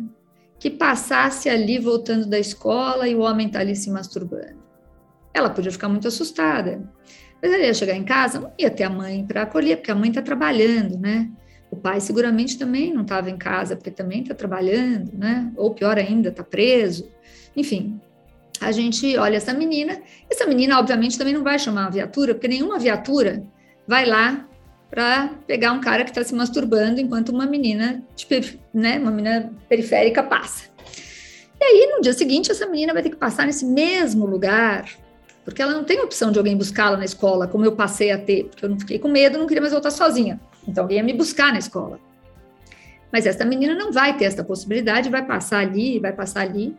que 0.59 0.69
passasse 0.69 1.49
ali 1.49 1.79
voltando 1.79 2.27
da 2.27 2.39
escola 2.39 3.07
e 3.07 3.15
o 3.15 3.21
homem 3.21 3.47
está 3.47 3.59
ali 3.59 3.75
se 3.75 3.89
masturbando. 3.89 4.63
Ela 5.33 5.49
podia 5.49 5.71
ficar 5.71 5.89
muito 5.89 6.07
assustada. 6.07 6.81
Mas 7.41 7.51
ela 7.51 7.63
ia 7.63 7.73
chegar 7.73 7.95
em 7.95 8.03
casa, 8.03 8.39
não 8.39 8.51
ia 8.57 8.69
ter 8.69 8.83
a 8.83 8.89
mãe 8.89 9.25
para 9.25 9.43
acolher, 9.43 9.77
porque 9.77 9.91
a 9.91 9.95
mãe 9.95 10.09
está 10.09 10.21
trabalhando, 10.21 10.97
né? 10.97 11.29
O 11.69 11.75
pai 11.75 11.99
seguramente 11.99 12.57
também 12.57 12.93
não 12.93 13.01
estava 13.01 13.29
em 13.29 13.37
casa, 13.37 13.75
porque 13.75 13.91
também 13.91 14.21
está 14.21 14.33
trabalhando, 14.33 15.11
né? 15.13 15.51
Ou 15.55 15.73
pior 15.73 15.97
ainda, 15.97 16.29
está 16.29 16.43
preso. 16.43 17.07
Enfim, 17.55 17.99
a 18.61 18.71
gente 18.71 19.17
olha 19.17 19.37
essa 19.37 19.53
menina. 19.53 20.01
Essa 20.29 20.47
menina, 20.47 20.79
obviamente, 20.79 21.17
também 21.17 21.33
não 21.33 21.43
vai 21.43 21.59
chamar 21.59 21.87
a 21.87 21.89
viatura, 21.89 22.33
porque 22.33 22.47
nenhuma 22.47 22.79
viatura 22.79 23.43
vai 23.87 24.05
lá 24.05 24.47
para 24.89 25.31
pegar 25.45 25.71
um 25.73 25.81
cara 25.81 26.03
que 26.03 26.11
está 26.11 26.23
se 26.23 26.33
masturbando 26.33 26.99
enquanto 26.99 27.29
uma 27.29 27.45
menina, 27.45 28.03
tipo, 28.15 28.33
né, 28.73 28.97
uma 28.99 29.11
menina 29.11 29.51
periférica 29.67 30.23
passa. 30.23 30.65
E 31.59 31.63
aí, 31.63 31.93
no 31.95 32.01
dia 32.01 32.13
seguinte, 32.13 32.51
essa 32.51 32.67
menina 32.67 32.93
vai 32.93 33.03
ter 33.03 33.09
que 33.09 33.15
passar 33.15 33.45
nesse 33.45 33.65
mesmo 33.65 34.25
lugar, 34.25 34.89
porque 35.43 35.61
ela 35.61 35.73
não 35.73 35.83
tem 35.83 35.99
opção 35.99 36.31
de 36.31 36.37
alguém 36.37 36.55
buscá-la 36.55 36.97
na 36.97 37.05
escola, 37.05 37.47
como 37.47 37.65
eu 37.65 37.71
passei 37.71 38.11
a 38.11 38.17
ter, 38.17 38.45
porque 38.45 38.63
eu 38.63 38.69
não 38.69 38.79
fiquei 38.79 38.99
com 38.99 39.07
medo, 39.07 39.37
não 39.37 39.47
queria 39.47 39.61
mais 39.61 39.73
voltar 39.73 39.91
sozinha. 39.91 40.39
Então, 40.67 40.83
alguém 40.83 40.97
ia 40.97 41.03
me 41.03 41.13
buscar 41.13 41.51
na 41.51 41.59
escola. 41.59 41.99
Mas 43.11 43.25
essa 43.25 43.43
menina 43.45 43.73
não 43.73 43.91
vai 43.91 44.15
ter 44.17 44.25
essa 44.25 44.43
possibilidade, 44.43 45.09
vai 45.09 45.25
passar 45.25 45.59
ali, 45.59 45.99
vai 45.99 46.13
passar 46.13 46.41
ali, 46.41 46.75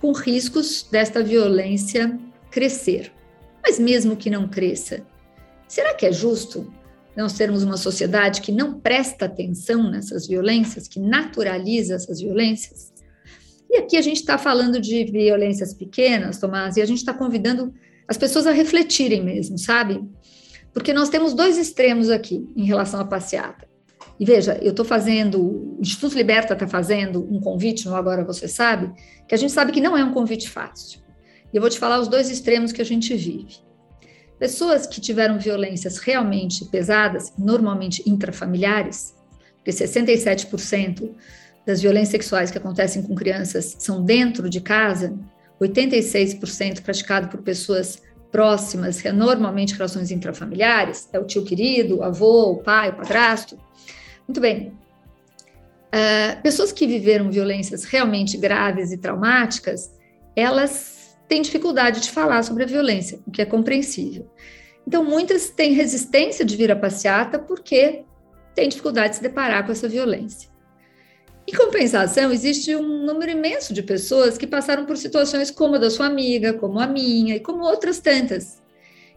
com 0.00 0.12
riscos 0.12 0.86
desta 0.90 1.22
violência 1.22 2.18
crescer. 2.50 3.12
Mas 3.62 3.78
mesmo 3.78 4.16
que 4.16 4.30
não 4.30 4.48
cresça, 4.48 5.02
será 5.68 5.94
que 5.94 6.06
é 6.06 6.12
justo 6.12 6.72
nós 7.16 7.32
termos 7.32 7.62
uma 7.62 7.76
sociedade 7.76 8.40
que 8.40 8.52
não 8.52 8.78
presta 8.78 9.24
atenção 9.24 9.90
nessas 9.90 10.26
violências, 10.26 10.86
que 10.86 11.00
naturaliza 11.00 11.94
essas 11.94 12.20
violências? 12.20 12.92
E 13.70 13.78
aqui 13.78 13.96
a 13.96 14.02
gente 14.02 14.18
está 14.18 14.38
falando 14.38 14.80
de 14.80 15.04
violências 15.04 15.74
pequenas, 15.74 16.38
Tomás, 16.38 16.76
e 16.76 16.82
a 16.82 16.86
gente 16.86 16.98
está 16.98 17.14
convidando 17.14 17.72
as 18.06 18.16
pessoas 18.16 18.46
a 18.46 18.52
refletirem 18.52 19.24
mesmo, 19.24 19.58
sabe? 19.58 20.04
Porque 20.72 20.92
nós 20.92 21.08
temos 21.08 21.34
dois 21.34 21.58
extremos 21.58 22.10
aqui 22.10 22.46
em 22.54 22.64
relação 22.64 23.00
à 23.00 23.04
passeata. 23.04 23.66
E 24.20 24.24
veja, 24.24 24.58
eu 24.62 24.70
estou 24.70 24.84
fazendo, 24.84 25.40
o 25.40 25.78
Instituto 25.80 26.16
Liberta 26.16 26.54
está 26.54 26.66
fazendo 26.66 27.26
um 27.30 27.40
convite 27.40 27.86
no 27.86 27.94
Agora 27.94 28.24
Você 28.24 28.48
Sabe, 28.48 28.92
que 29.26 29.34
a 29.34 29.38
gente 29.38 29.52
sabe 29.52 29.72
que 29.72 29.80
não 29.80 29.96
é 29.96 30.04
um 30.04 30.12
convite 30.12 30.48
fácil. 30.48 31.00
E 31.52 31.56
eu 31.56 31.60
vou 31.60 31.70
te 31.70 31.78
falar 31.78 31.98
os 31.98 32.08
dois 32.08 32.30
extremos 32.30 32.72
que 32.72 32.80
a 32.80 32.84
gente 32.84 33.14
vive. 33.14 33.65
Pessoas 34.38 34.86
que 34.86 35.00
tiveram 35.00 35.38
violências 35.38 35.98
realmente 35.98 36.66
pesadas, 36.66 37.32
normalmente 37.38 38.02
intrafamiliares, 38.06 39.14
porque 39.56 39.70
67% 39.70 41.10
das 41.66 41.80
violências 41.80 42.10
sexuais 42.10 42.50
que 42.50 42.58
acontecem 42.58 43.02
com 43.02 43.14
crianças 43.14 43.76
são 43.78 44.04
dentro 44.04 44.48
de 44.48 44.60
casa, 44.60 45.18
86% 45.60 46.82
praticado 46.82 47.28
por 47.28 47.42
pessoas 47.42 48.02
próximas, 48.30 49.02
normalmente 49.04 49.74
relações 49.74 50.10
intrafamiliares, 50.10 51.08
é 51.12 51.18
o 51.18 51.24
tio 51.24 51.42
querido, 51.42 51.98
o 51.98 52.02
avô, 52.02 52.52
o 52.52 52.56
pai, 52.62 52.90
o 52.90 52.94
padrasto. 52.94 53.58
Muito 54.28 54.40
bem. 54.40 54.72
Uh, 55.86 56.42
pessoas 56.42 56.72
que 56.72 56.86
viveram 56.86 57.30
violências 57.30 57.84
realmente 57.84 58.36
graves 58.36 58.92
e 58.92 58.98
traumáticas, 58.98 59.90
elas 60.36 60.95
têm 61.28 61.42
dificuldade 61.42 62.00
de 62.00 62.10
falar 62.10 62.42
sobre 62.42 62.62
a 62.62 62.66
violência, 62.66 63.20
o 63.26 63.30
que 63.30 63.42
é 63.42 63.44
compreensível. 63.44 64.30
Então, 64.86 65.04
muitas 65.04 65.50
têm 65.50 65.72
resistência 65.72 66.44
de 66.44 66.56
vir 66.56 66.70
à 66.70 66.76
passeata 66.76 67.38
porque 67.38 68.04
têm 68.54 68.68
dificuldade 68.68 69.10
de 69.10 69.16
se 69.16 69.22
deparar 69.22 69.66
com 69.66 69.72
essa 69.72 69.88
violência. 69.88 70.48
Em 71.48 71.52
compensação, 71.52 72.32
existe 72.32 72.74
um 72.74 73.04
número 73.04 73.30
imenso 73.30 73.72
de 73.72 73.82
pessoas 73.82 74.36
que 74.36 74.46
passaram 74.46 74.84
por 74.84 74.96
situações 74.96 75.50
como 75.50 75.76
a 75.76 75.78
da 75.78 75.90
sua 75.90 76.06
amiga, 76.06 76.52
como 76.52 76.80
a 76.80 76.86
minha 76.86 77.36
e 77.36 77.40
como 77.40 77.64
outras 77.64 78.00
tantas, 78.00 78.60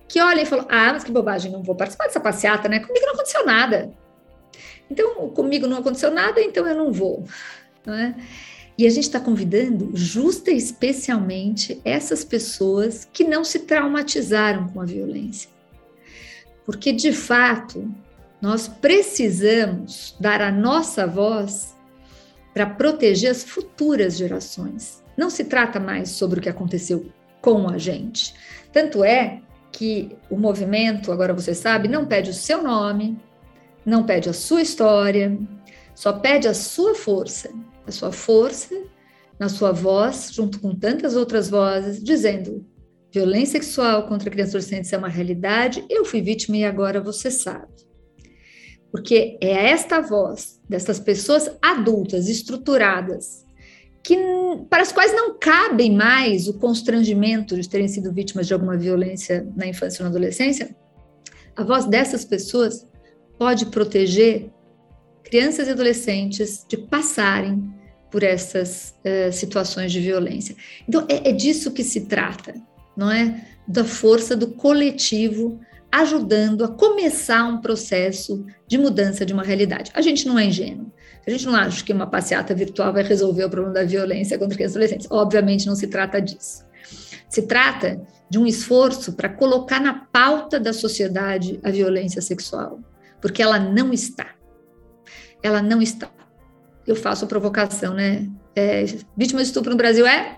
que 0.07 0.21
olham 0.21 0.43
e 0.43 0.45
falam: 0.45 0.67
Ah, 0.69 0.93
mas 0.93 1.03
que 1.03 1.11
bobagem, 1.11 1.51
não 1.51 1.63
vou 1.63 1.75
participar 1.75 2.05
dessa 2.05 2.19
passeata, 2.19 2.69
né? 2.69 2.79
Comigo 2.79 3.05
não 3.05 3.13
aconteceu 3.13 3.45
nada. 3.45 3.91
Então, 4.91 5.29
comigo 5.29 5.67
não 5.67 5.77
aconteceu 5.77 6.11
nada, 6.11 6.41
então 6.41 6.67
eu 6.67 6.75
não 6.75 6.91
vou. 6.91 7.23
Não 7.85 7.95
é? 7.95 8.15
E 8.79 8.87
a 8.87 8.89
gente 8.89 9.03
está 9.03 9.19
convidando 9.19 9.91
justa 9.93 10.51
e 10.51 10.57
especialmente 10.57 11.81
essas 11.83 12.23
pessoas 12.23 13.03
que 13.11 13.25
não 13.25 13.43
se 13.43 13.59
traumatizaram 13.59 14.69
com 14.69 14.79
a 14.79 14.85
violência. 14.85 15.49
Porque, 16.65 16.93
de 16.93 17.11
fato, 17.11 17.93
nós 18.41 18.69
precisamos 18.69 20.15
dar 20.17 20.41
a 20.41 20.49
nossa 20.49 21.05
voz 21.05 21.75
para 22.53 22.65
proteger 22.65 23.31
as 23.31 23.43
futuras 23.43 24.15
gerações. 24.15 25.03
Não 25.17 25.29
se 25.29 25.43
trata 25.43 25.77
mais 25.77 26.11
sobre 26.11 26.39
o 26.39 26.41
que 26.41 26.47
aconteceu 26.47 27.11
com 27.41 27.69
a 27.69 27.77
gente. 27.77 28.33
Tanto 28.71 29.03
é 29.03 29.41
que 29.73 30.15
o 30.29 30.37
movimento, 30.37 31.11
agora 31.11 31.33
você 31.33 31.53
sabe, 31.53 31.89
não 31.89 32.05
pede 32.05 32.29
o 32.29 32.33
seu 32.33 32.63
nome, 32.63 33.19
não 33.85 34.05
pede 34.05 34.29
a 34.29 34.33
sua 34.33 34.61
história, 34.61 35.37
só 35.93 36.13
pede 36.13 36.47
a 36.47 36.53
sua 36.53 36.95
força, 36.95 37.51
a 37.89 37.91
sua 37.91 38.11
força 38.11 38.73
na 39.39 39.47
sua 39.47 39.71
voz, 39.71 40.31
junto 40.33 40.59
com 40.59 40.75
tantas 40.75 41.15
outras 41.15 41.49
vozes, 41.49 42.03
dizendo: 42.03 42.65
violência 43.11 43.61
sexual 43.61 44.07
contra 44.07 44.29
crianças 44.29 44.53
e 44.53 44.57
adolescentes 44.57 44.93
é 44.93 44.97
uma 44.97 45.07
realidade, 45.07 45.85
eu 45.89 46.03
fui 46.03 46.21
vítima 46.21 46.57
e 46.57 46.65
agora 46.65 47.01
você 47.01 47.31
sabe. 47.31 47.67
Porque 48.91 49.37
é 49.39 49.69
esta 49.69 50.01
voz 50.01 50.59
dessas 50.67 50.99
pessoas 50.99 51.49
adultas, 51.61 52.27
estruturadas, 52.27 53.45
que, 54.03 54.17
para 54.69 54.81
as 54.81 54.91
quais 54.91 55.13
não 55.13 55.37
cabe 55.37 55.89
mais 55.89 56.47
o 56.47 56.57
constrangimento 56.57 57.55
de 57.55 57.69
terem 57.69 57.87
sido 57.87 58.11
vítimas 58.11 58.47
de 58.47 58.53
alguma 58.53 58.75
violência 58.75 59.47
na 59.55 59.67
infância 59.67 60.01
ou 60.01 60.09
na 60.09 60.15
adolescência, 60.15 60.75
a 61.55 61.63
voz 61.63 61.85
dessas 61.85 62.25
pessoas 62.25 62.87
pode 63.37 63.67
proteger 63.67 64.51
crianças 65.23 65.67
e 65.67 65.71
adolescentes 65.71 66.65
de 66.67 66.77
passarem 66.77 67.78
por 68.11 68.23
essas 68.23 68.95
uh, 69.05 69.31
situações 69.31 69.91
de 69.91 69.99
violência. 69.99 70.55
Então, 70.87 71.05
é, 71.09 71.29
é 71.29 71.31
disso 71.31 71.71
que 71.71 71.83
se 71.83 72.01
trata, 72.01 72.53
não 72.95 73.11
é? 73.11 73.45
Da 73.67 73.83
força 73.83 74.35
do 74.35 74.47
coletivo 74.47 75.59
ajudando 75.91 76.63
a 76.63 76.67
começar 76.67 77.43
um 77.45 77.61
processo 77.61 78.45
de 78.67 78.77
mudança 78.77 79.25
de 79.25 79.33
uma 79.33 79.43
realidade. 79.43 79.91
A 79.93 80.01
gente 80.01 80.27
não 80.27 80.37
é 80.37 80.45
ingênuo. 80.45 80.91
A 81.25 81.29
gente 81.31 81.45
não 81.45 81.55
acha 81.55 81.83
que 81.83 81.93
uma 81.93 82.07
passeata 82.07 82.53
virtual 82.55 82.93
vai 82.93 83.03
resolver 83.03 83.43
o 83.43 83.49
problema 83.49 83.73
da 83.73 83.83
violência 83.83 84.37
contra 84.37 84.55
crianças 84.55 84.75
e 84.75 84.77
adolescentes. 84.79 85.07
Obviamente 85.09 85.67
não 85.67 85.75
se 85.75 85.87
trata 85.87 86.21
disso. 86.21 86.65
Se 87.27 87.43
trata 87.43 88.01
de 88.29 88.39
um 88.39 88.45
esforço 88.45 89.13
para 89.13 89.29
colocar 89.29 89.79
na 89.79 89.93
pauta 89.93 90.59
da 90.59 90.73
sociedade 90.73 91.59
a 91.63 91.69
violência 91.69 92.21
sexual, 92.21 92.79
porque 93.21 93.41
ela 93.41 93.59
não 93.59 93.91
está. 93.91 94.27
Ela 95.41 95.61
não 95.61 95.81
está. 95.81 96.09
Eu 96.89 96.95
faço 96.95 97.25
a 97.25 97.27
provocação, 97.27 97.93
né? 97.93 98.27
É, 98.55 98.83
vítima 99.15 99.41
de 99.41 99.47
estupro 99.47 99.71
no 99.71 99.77
Brasil 99.77 100.05
é 100.05 100.35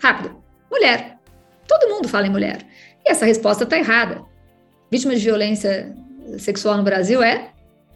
rápido, 0.00 0.36
mulher. 0.70 1.18
Todo 1.66 1.88
mundo 1.88 2.08
fala 2.08 2.26
em 2.26 2.30
mulher. 2.30 2.64
E 3.04 3.10
essa 3.10 3.24
resposta 3.24 3.64
está 3.64 3.78
errada 3.78 4.22
vítima 4.90 5.14
de 5.14 5.22
violência 5.22 5.94
sexual 6.38 6.76
no 6.76 6.82
Brasil 6.82 7.22
é 7.22 7.50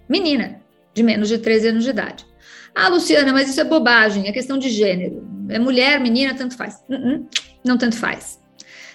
menina, 0.08 0.60
de 0.94 1.02
menos 1.02 1.28
de 1.28 1.38
13 1.38 1.68
anos 1.68 1.84
de 1.84 1.90
idade. 1.90 2.26
Ah, 2.74 2.88
Luciana, 2.88 3.32
mas 3.32 3.50
isso 3.50 3.60
é 3.60 3.64
bobagem, 3.64 4.28
é 4.28 4.32
questão 4.32 4.58
de 4.58 4.70
gênero. 4.70 5.26
É 5.48 5.58
mulher, 5.58 6.00
menina, 6.00 6.34
tanto 6.34 6.56
faz. 6.56 6.82
Não, 6.88 6.98
uh-uh, 6.98 7.26
não 7.64 7.76
tanto 7.76 7.96
faz. 7.96 8.40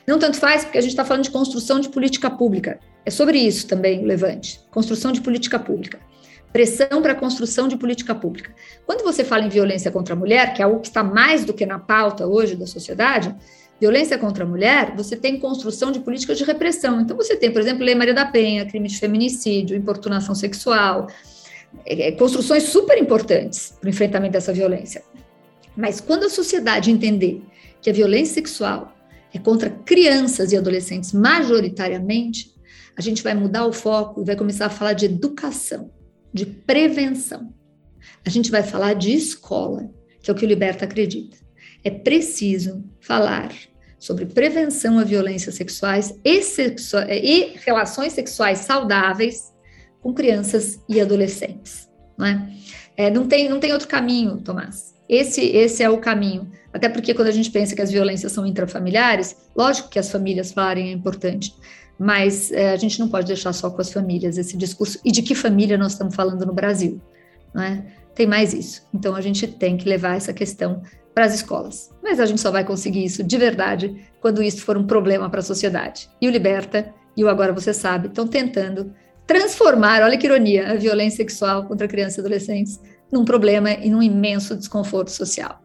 Não 0.05 0.17
tanto 0.17 0.37
faz 0.37 0.63
porque 0.63 0.77
a 0.77 0.81
gente 0.81 0.91
está 0.91 1.05
falando 1.05 1.23
de 1.23 1.31
construção 1.31 1.79
de 1.79 1.89
política 1.89 2.29
pública. 2.29 2.79
É 3.05 3.11
sobre 3.11 3.37
isso 3.37 3.67
também 3.67 4.03
o 4.03 4.05
Levante. 4.05 4.59
Construção 4.71 5.11
de 5.11 5.21
política 5.21 5.59
pública. 5.59 5.99
Pressão 6.57 7.03
para 7.03 7.11
a 7.11 7.15
construção 7.15 7.67
de 7.67 7.77
política 7.77 8.15
pública. 8.15 8.51
Quando 8.83 9.03
você 9.03 9.23
fala 9.23 9.43
em 9.43 9.47
violência 9.47 9.91
contra 9.91 10.15
a 10.15 10.17
mulher, 10.17 10.55
que 10.55 10.61
é 10.63 10.65
algo 10.65 10.79
que 10.79 10.87
está 10.87 11.03
mais 11.03 11.45
do 11.45 11.53
que 11.53 11.67
na 11.67 11.77
pauta 11.77 12.25
hoje 12.25 12.55
da 12.55 12.65
sociedade, 12.65 13.31
violência 13.79 14.17
contra 14.17 14.43
a 14.43 14.47
mulher, 14.47 14.95
você 14.95 15.15
tem 15.15 15.39
construção 15.39 15.91
de 15.91 15.99
políticas 15.99 16.35
de 16.35 16.43
repressão. 16.43 16.99
Então, 16.99 17.15
você 17.15 17.35
tem, 17.35 17.51
por 17.51 17.61
exemplo, 17.61 17.83
Lei 17.83 17.93
Maria 17.93 18.11
da 18.15 18.25
Penha, 18.25 18.65
crime 18.65 18.87
de 18.87 18.97
feminicídio, 18.97 19.77
importunação 19.77 20.33
sexual, 20.33 21.05
é, 21.85 22.07
é, 22.07 22.11
construções 22.13 22.63
super 22.63 22.97
importantes 22.97 23.77
para 23.79 23.85
o 23.85 23.91
enfrentamento 23.91 24.33
dessa 24.33 24.51
violência. 24.51 25.03
Mas 25.75 26.01
quando 26.01 26.23
a 26.23 26.29
sociedade 26.31 26.89
entender 26.89 27.39
que 27.79 27.91
a 27.91 27.93
violência 27.93 28.33
sexual 28.33 28.97
é 29.31 29.37
contra 29.37 29.69
crianças 29.69 30.51
e 30.51 30.57
adolescentes 30.57 31.13
majoritariamente, 31.13 32.51
a 32.97 33.01
gente 33.03 33.21
vai 33.21 33.35
mudar 33.35 33.67
o 33.67 33.71
foco 33.71 34.23
e 34.23 34.25
vai 34.25 34.35
começar 34.35 34.65
a 34.65 34.69
falar 34.71 34.93
de 34.93 35.05
educação, 35.05 35.95
de 36.33 36.45
prevenção. 36.45 37.53
A 38.25 38.29
gente 38.29 38.51
vai 38.51 38.63
falar 38.63 38.93
de 38.93 39.13
escola, 39.13 39.89
que 40.21 40.29
é 40.29 40.33
o 40.33 40.35
que 40.35 40.45
o 40.45 40.47
Liberta 40.47 40.85
acredita. 40.85 41.37
É 41.83 41.89
preciso 41.89 42.83
falar 42.99 43.51
sobre 43.99 44.25
prevenção 44.25 44.99
a 44.99 45.03
violências 45.03 45.55
sexuais 45.55 46.17
e, 46.23 46.41
sexu 46.41 46.97
e 46.99 47.57
relações 47.65 48.13
sexuais 48.13 48.59
saudáveis 48.59 49.53
com 50.01 50.13
crianças 50.13 50.79
e 50.87 51.01
adolescentes. 51.01 51.89
Não, 52.17 52.25
é? 52.25 52.49
É, 52.95 53.09
não, 53.09 53.27
tem, 53.27 53.47
não 53.47 53.59
tem 53.59 53.73
outro 53.73 53.87
caminho, 53.87 54.37
Tomás. 54.37 54.95
Esse, 55.07 55.41
esse 55.45 55.83
é 55.83 55.89
o 55.89 55.99
caminho. 55.99 56.51
Até 56.73 56.89
porque 56.89 57.13
quando 57.13 57.27
a 57.27 57.31
gente 57.31 57.49
pensa 57.49 57.75
que 57.75 57.81
as 57.81 57.91
violências 57.91 58.31
são 58.31 58.45
intrafamiliares, 58.45 59.35
lógico 59.55 59.89
que 59.89 59.99
as 59.99 60.11
famílias 60.11 60.51
falarem 60.51 60.89
é 60.89 60.91
importante, 60.91 61.53
mas 61.99 62.51
é, 62.51 62.71
a 62.71 62.77
gente 62.77 62.99
não 62.99 63.07
pode 63.07 63.27
deixar 63.27 63.53
só 63.53 63.69
com 63.69 63.81
as 63.81 63.91
famílias 63.91 64.37
esse 64.37 64.55
discurso. 64.55 64.99
E 65.03 65.11
de 65.11 65.21
que 65.21 65.33
família 65.33 65.77
nós 65.77 65.93
estamos 65.93 66.15
falando 66.15 66.45
no 66.45 66.53
Brasil? 66.53 67.01
Não 67.53 67.63
é? 67.63 67.85
Tem 68.13 68.27
mais 68.27 68.53
isso. 68.53 68.83
Então 68.93 69.15
a 69.15 69.21
gente 69.21 69.47
tem 69.47 69.77
que 69.77 69.87
levar 69.87 70.15
essa 70.15 70.33
questão 70.33 70.81
para 71.13 71.25
as 71.25 71.33
escolas. 71.33 71.91
Mas 72.03 72.19
a 72.19 72.25
gente 72.25 72.41
só 72.41 72.51
vai 72.51 72.63
conseguir 72.63 73.03
isso 73.03 73.23
de 73.23 73.37
verdade 73.37 74.05
quando 74.21 74.43
isso 74.43 74.61
for 74.61 74.77
um 74.77 74.85
problema 74.85 75.29
para 75.29 75.39
a 75.39 75.43
sociedade. 75.43 76.09
E 76.21 76.27
o 76.27 76.31
Liberta 76.31 76.93
e 77.15 77.23
o 77.23 77.29
Agora 77.29 77.51
Você 77.53 77.73
Sabe 77.73 78.07
estão 78.07 78.27
tentando 78.27 78.93
transformar, 79.25 80.03
olha 80.03 80.17
que 80.17 80.25
ironia, 80.25 80.71
a 80.71 80.75
violência 80.75 81.17
sexual 81.17 81.65
contra 81.65 81.87
crianças 81.87 82.17
e 82.17 82.19
adolescentes 82.21 82.79
num 83.11 83.25
problema 83.25 83.71
e 83.71 83.89
num 83.89 84.01
imenso 84.01 84.55
desconforto 84.55 85.09
social. 85.09 85.61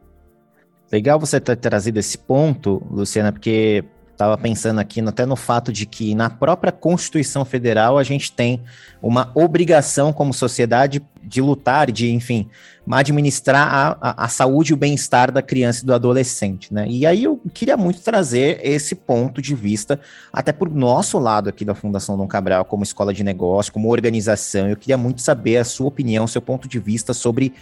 Legal 0.90 1.18
você 1.18 1.40
ter 1.40 1.56
trazido 1.56 1.98
esse 1.98 2.18
ponto, 2.18 2.82
Luciana, 2.90 3.32
porque 3.32 3.84
estava 4.22 4.38
pensando 4.38 4.78
aqui 4.78 5.00
até 5.00 5.26
no 5.26 5.34
fato 5.34 5.72
de 5.72 5.84
que 5.84 6.14
na 6.14 6.30
própria 6.30 6.70
Constituição 6.70 7.44
Federal 7.44 7.98
a 7.98 8.04
gente 8.04 8.30
tem 8.30 8.60
uma 9.02 9.32
obrigação 9.34 10.12
como 10.12 10.32
sociedade 10.32 11.02
de 11.20 11.40
lutar, 11.40 11.90
de, 11.90 12.12
enfim, 12.12 12.48
administrar 12.88 13.66
a, 13.68 13.98
a, 14.00 14.24
a 14.24 14.28
saúde 14.28 14.72
e 14.72 14.74
o 14.74 14.76
bem-estar 14.76 15.32
da 15.32 15.42
criança 15.42 15.82
e 15.82 15.86
do 15.86 15.92
adolescente, 15.92 16.72
né? 16.72 16.86
E 16.88 17.04
aí 17.04 17.24
eu 17.24 17.40
queria 17.52 17.76
muito 17.76 18.00
trazer 18.00 18.60
esse 18.62 18.94
ponto 18.94 19.42
de 19.42 19.54
vista, 19.56 19.98
até 20.32 20.52
por 20.52 20.70
nosso 20.70 21.18
lado 21.18 21.48
aqui 21.48 21.64
da 21.64 21.74
Fundação 21.74 22.16
Dom 22.16 22.28
Cabral, 22.28 22.64
como 22.64 22.84
escola 22.84 23.12
de 23.12 23.24
negócio, 23.24 23.72
como 23.72 23.90
organização, 23.90 24.68
eu 24.68 24.76
queria 24.76 24.96
muito 24.96 25.20
saber 25.20 25.56
a 25.56 25.64
sua 25.64 25.88
opinião, 25.88 26.28
seu 26.28 26.42
ponto 26.42 26.68
de 26.68 26.78
vista 26.78 27.12
sobre 27.12 27.52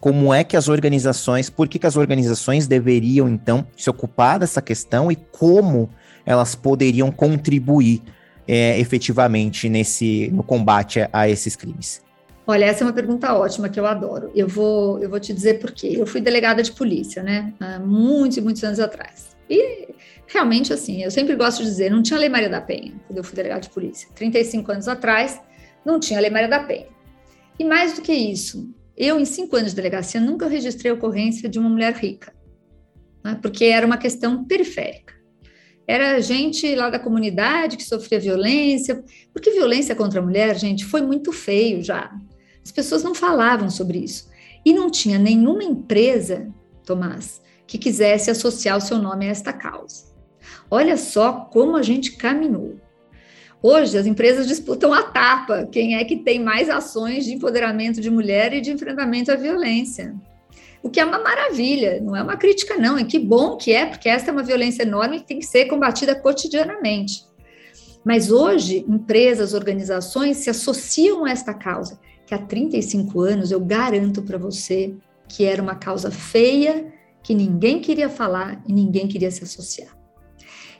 como 0.00 0.32
é 0.32 0.44
que 0.44 0.56
as 0.56 0.68
organizações, 0.68 1.50
por 1.50 1.68
que, 1.68 1.78
que 1.78 1.86
as 1.86 1.96
organizações 1.96 2.66
deveriam, 2.66 3.28
então, 3.28 3.66
se 3.76 3.88
ocupar 3.90 4.38
dessa 4.38 4.62
questão 4.62 5.10
e 5.10 5.16
como 5.16 5.90
elas 6.26 6.56
poderiam 6.56 7.10
contribuir 7.12 8.02
é, 8.46 8.78
efetivamente 8.78 9.68
nesse, 9.68 10.28
no 10.32 10.42
combate 10.42 11.08
a, 11.12 11.28
esses 11.28 11.54
crimes? 11.54 12.04
Olha, 12.46 12.64
essa 12.64 12.84
é 12.84 12.86
uma 12.86 12.92
pergunta 12.92 13.32
ótima 13.34 13.68
que 13.68 13.78
eu 13.78 13.86
adoro. 13.86 14.30
Eu 14.34 14.46
vou, 14.46 15.00
eu 15.00 15.08
vou 15.08 15.18
te 15.18 15.32
dizer 15.32 15.58
por 15.58 15.72
quê. 15.72 15.94
Eu 15.96 16.06
fui 16.06 16.20
delegada 16.20 16.62
de 16.62 16.70
polícia, 16.72 17.22
né? 17.22 17.52
Há 17.58 17.78
muitos 17.80 18.38
muitos 18.38 18.62
anos 18.62 18.78
atrás. 18.78 19.36
E 19.50 19.88
realmente, 20.26 20.72
assim, 20.72 21.02
eu 21.02 21.10
sempre 21.10 21.34
gosto 21.34 21.62
de 21.62 21.68
dizer, 21.68 21.90
não 21.90 22.02
tinha 22.02 22.18
Lei 22.18 22.28
Maria 22.28 22.48
da 22.48 22.60
Penha 22.60 22.92
quando 23.06 23.18
eu 23.18 23.24
fui 23.24 23.34
delegada 23.34 23.62
de 23.62 23.70
polícia. 23.70 24.08
35 24.14 24.72
anos 24.72 24.86
atrás, 24.86 25.40
não 25.84 25.98
tinha 25.98 26.20
Lei 26.20 26.30
Maria 26.30 26.48
da 26.48 26.60
Penha. 26.60 26.86
E 27.58 27.64
mais 27.64 27.94
do 27.94 28.02
que 28.02 28.12
isso, 28.12 28.68
eu, 28.96 29.18
em 29.18 29.24
cinco 29.24 29.56
anos 29.56 29.70
de 29.70 29.76
delegacia, 29.76 30.20
nunca 30.20 30.46
registrei 30.46 30.90
a 30.90 30.94
ocorrência 30.94 31.48
de 31.48 31.58
uma 31.58 31.68
mulher 31.68 31.94
rica, 31.94 32.32
né? 33.24 33.38
porque 33.42 33.64
era 33.64 33.84
uma 33.86 33.96
questão 33.96 34.44
periférica 34.44 35.15
era 35.86 36.20
gente 36.20 36.74
lá 36.74 36.90
da 36.90 36.98
comunidade 36.98 37.76
que 37.76 37.84
sofria 37.84 38.18
violência, 38.18 39.04
porque 39.32 39.52
violência 39.52 39.94
contra 39.94 40.20
a 40.20 40.22
mulher, 40.22 40.58
gente, 40.58 40.84
foi 40.84 41.00
muito 41.00 41.32
feio 41.32 41.82
já. 41.82 42.10
As 42.64 42.72
pessoas 42.72 43.04
não 43.04 43.14
falavam 43.14 43.70
sobre 43.70 43.98
isso. 43.98 44.28
E 44.64 44.72
não 44.72 44.90
tinha 44.90 45.18
nenhuma 45.18 45.62
empresa, 45.62 46.48
Tomás, 46.84 47.40
que 47.66 47.78
quisesse 47.78 48.30
associar 48.30 48.76
o 48.76 48.80
seu 48.80 48.98
nome 48.98 49.26
a 49.26 49.30
esta 49.30 49.52
causa. 49.52 50.06
Olha 50.68 50.96
só 50.96 51.32
como 51.52 51.76
a 51.76 51.82
gente 51.82 52.16
caminhou. 52.16 52.74
Hoje, 53.62 53.96
as 53.96 54.06
empresas 54.06 54.46
disputam 54.46 54.92
a 54.92 55.02
tapa, 55.02 55.66
quem 55.70 55.96
é 55.96 56.04
que 56.04 56.16
tem 56.16 56.40
mais 56.40 56.68
ações 56.68 57.24
de 57.24 57.32
empoderamento 57.32 58.00
de 58.00 58.10
mulher 58.10 58.52
e 58.52 58.60
de 58.60 58.72
enfrentamento 58.72 59.30
à 59.30 59.36
violência 59.36 60.14
o 60.86 60.90
que 60.90 61.00
é 61.00 61.04
uma 61.04 61.18
maravilha, 61.18 62.00
não 62.00 62.14
é 62.14 62.22
uma 62.22 62.36
crítica, 62.36 62.78
não, 62.78 62.96
é 62.96 63.02
que 63.02 63.18
bom 63.18 63.56
que 63.56 63.72
é, 63.72 63.86
porque 63.86 64.08
essa 64.08 64.30
é 64.30 64.32
uma 64.32 64.44
violência 64.44 64.84
enorme 64.84 65.18
que 65.18 65.26
tem 65.26 65.40
que 65.40 65.44
ser 65.44 65.64
combatida 65.64 66.14
cotidianamente. 66.14 67.26
Mas 68.04 68.30
hoje, 68.30 68.84
empresas, 68.88 69.52
organizações 69.52 70.36
se 70.36 70.48
associam 70.48 71.24
a 71.24 71.30
esta 71.30 71.52
causa, 71.52 71.98
que 72.24 72.32
há 72.32 72.38
35 72.38 73.20
anos 73.20 73.50
eu 73.50 73.58
garanto 73.58 74.22
para 74.22 74.38
você 74.38 74.94
que 75.28 75.44
era 75.44 75.60
uma 75.60 75.74
causa 75.74 76.08
feia, 76.08 76.86
que 77.20 77.34
ninguém 77.34 77.80
queria 77.80 78.08
falar 78.08 78.62
e 78.64 78.72
ninguém 78.72 79.08
queria 79.08 79.32
se 79.32 79.42
associar. 79.42 79.98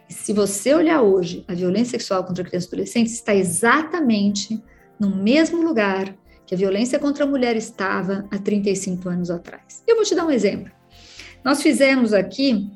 E 0.09 0.15
se 0.15 0.33
você 0.33 0.73
olhar 0.73 1.03
hoje, 1.03 1.45
a 1.49 1.55
violência 1.55 1.99
sexual 1.99 2.23
contra 2.23 2.45
crianças 2.45 2.71
e 2.71 2.75
adolescentes 2.75 3.15
está 3.15 3.35
exatamente 3.35 4.63
no 5.01 5.17
mesmo 5.17 5.61
lugar 5.63 6.17
que 6.47 6.55
a 6.55 6.59
violência 6.59 6.99
contra 6.99 7.25
a 7.25 7.27
mulher 7.27 7.57
estava 7.57 8.25
há 8.31 8.39
35 8.39 9.09
anos 9.09 9.31
atrás. 9.31 9.83
Eu 9.87 9.97
vou 9.97 10.05
te 10.05 10.15
dar 10.15 10.25
um 10.25 10.31
exemplo. 10.31 10.71
Nós 11.45 11.61
fizemos 11.61 12.13
aqui 12.13 12.71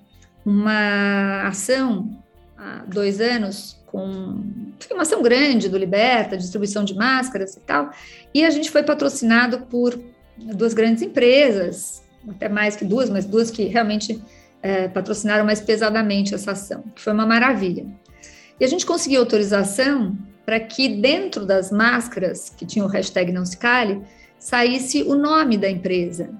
uma 0.44 1.46
ação 1.46 2.22
há 2.56 2.84
dois 2.86 3.20
anos 3.20 3.78
com 3.86 4.42
uma 4.90 5.02
ação 5.02 5.22
grande 5.22 5.68
do 5.68 5.76
Liberta, 5.76 6.36
distribuição 6.36 6.84
de 6.84 6.94
máscaras 6.94 7.56
e 7.56 7.60
tal, 7.60 7.90
e 8.32 8.44
a 8.44 8.50
gente 8.50 8.70
foi 8.70 8.82
patrocinado 8.82 9.62
por 9.66 9.98
duas 10.36 10.74
grandes 10.74 11.02
empresas, 11.02 12.02
até 12.28 12.48
mais 12.48 12.76
que 12.76 12.84
duas, 12.84 13.10
mas 13.10 13.24
duas 13.24 13.50
que 13.50 13.64
realmente 13.64 14.22
é, 14.62 14.88
patrocinaram 14.88 15.44
mais 15.44 15.60
pesadamente 15.60 16.34
essa 16.34 16.52
ação, 16.52 16.84
que 16.94 17.00
foi 17.00 17.12
uma 17.12 17.26
maravilha. 17.26 17.86
E 18.58 18.64
a 18.64 18.68
gente 18.68 18.84
conseguiu 18.86 19.20
autorização 19.20 20.16
para 20.44 20.58
que 20.60 20.88
dentro 20.88 21.44
das 21.44 21.70
máscaras, 21.70 22.50
que 22.50 22.66
tinha 22.66 22.84
o 22.84 22.88
hashtag 22.88 23.32
não 23.32 23.44
se 23.44 23.56
cale, 23.56 24.02
saísse 24.38 25.02
o 25.02 25.14
nome 25.14 25.56
da 25.56 25.70
empresa. 25.70 26.30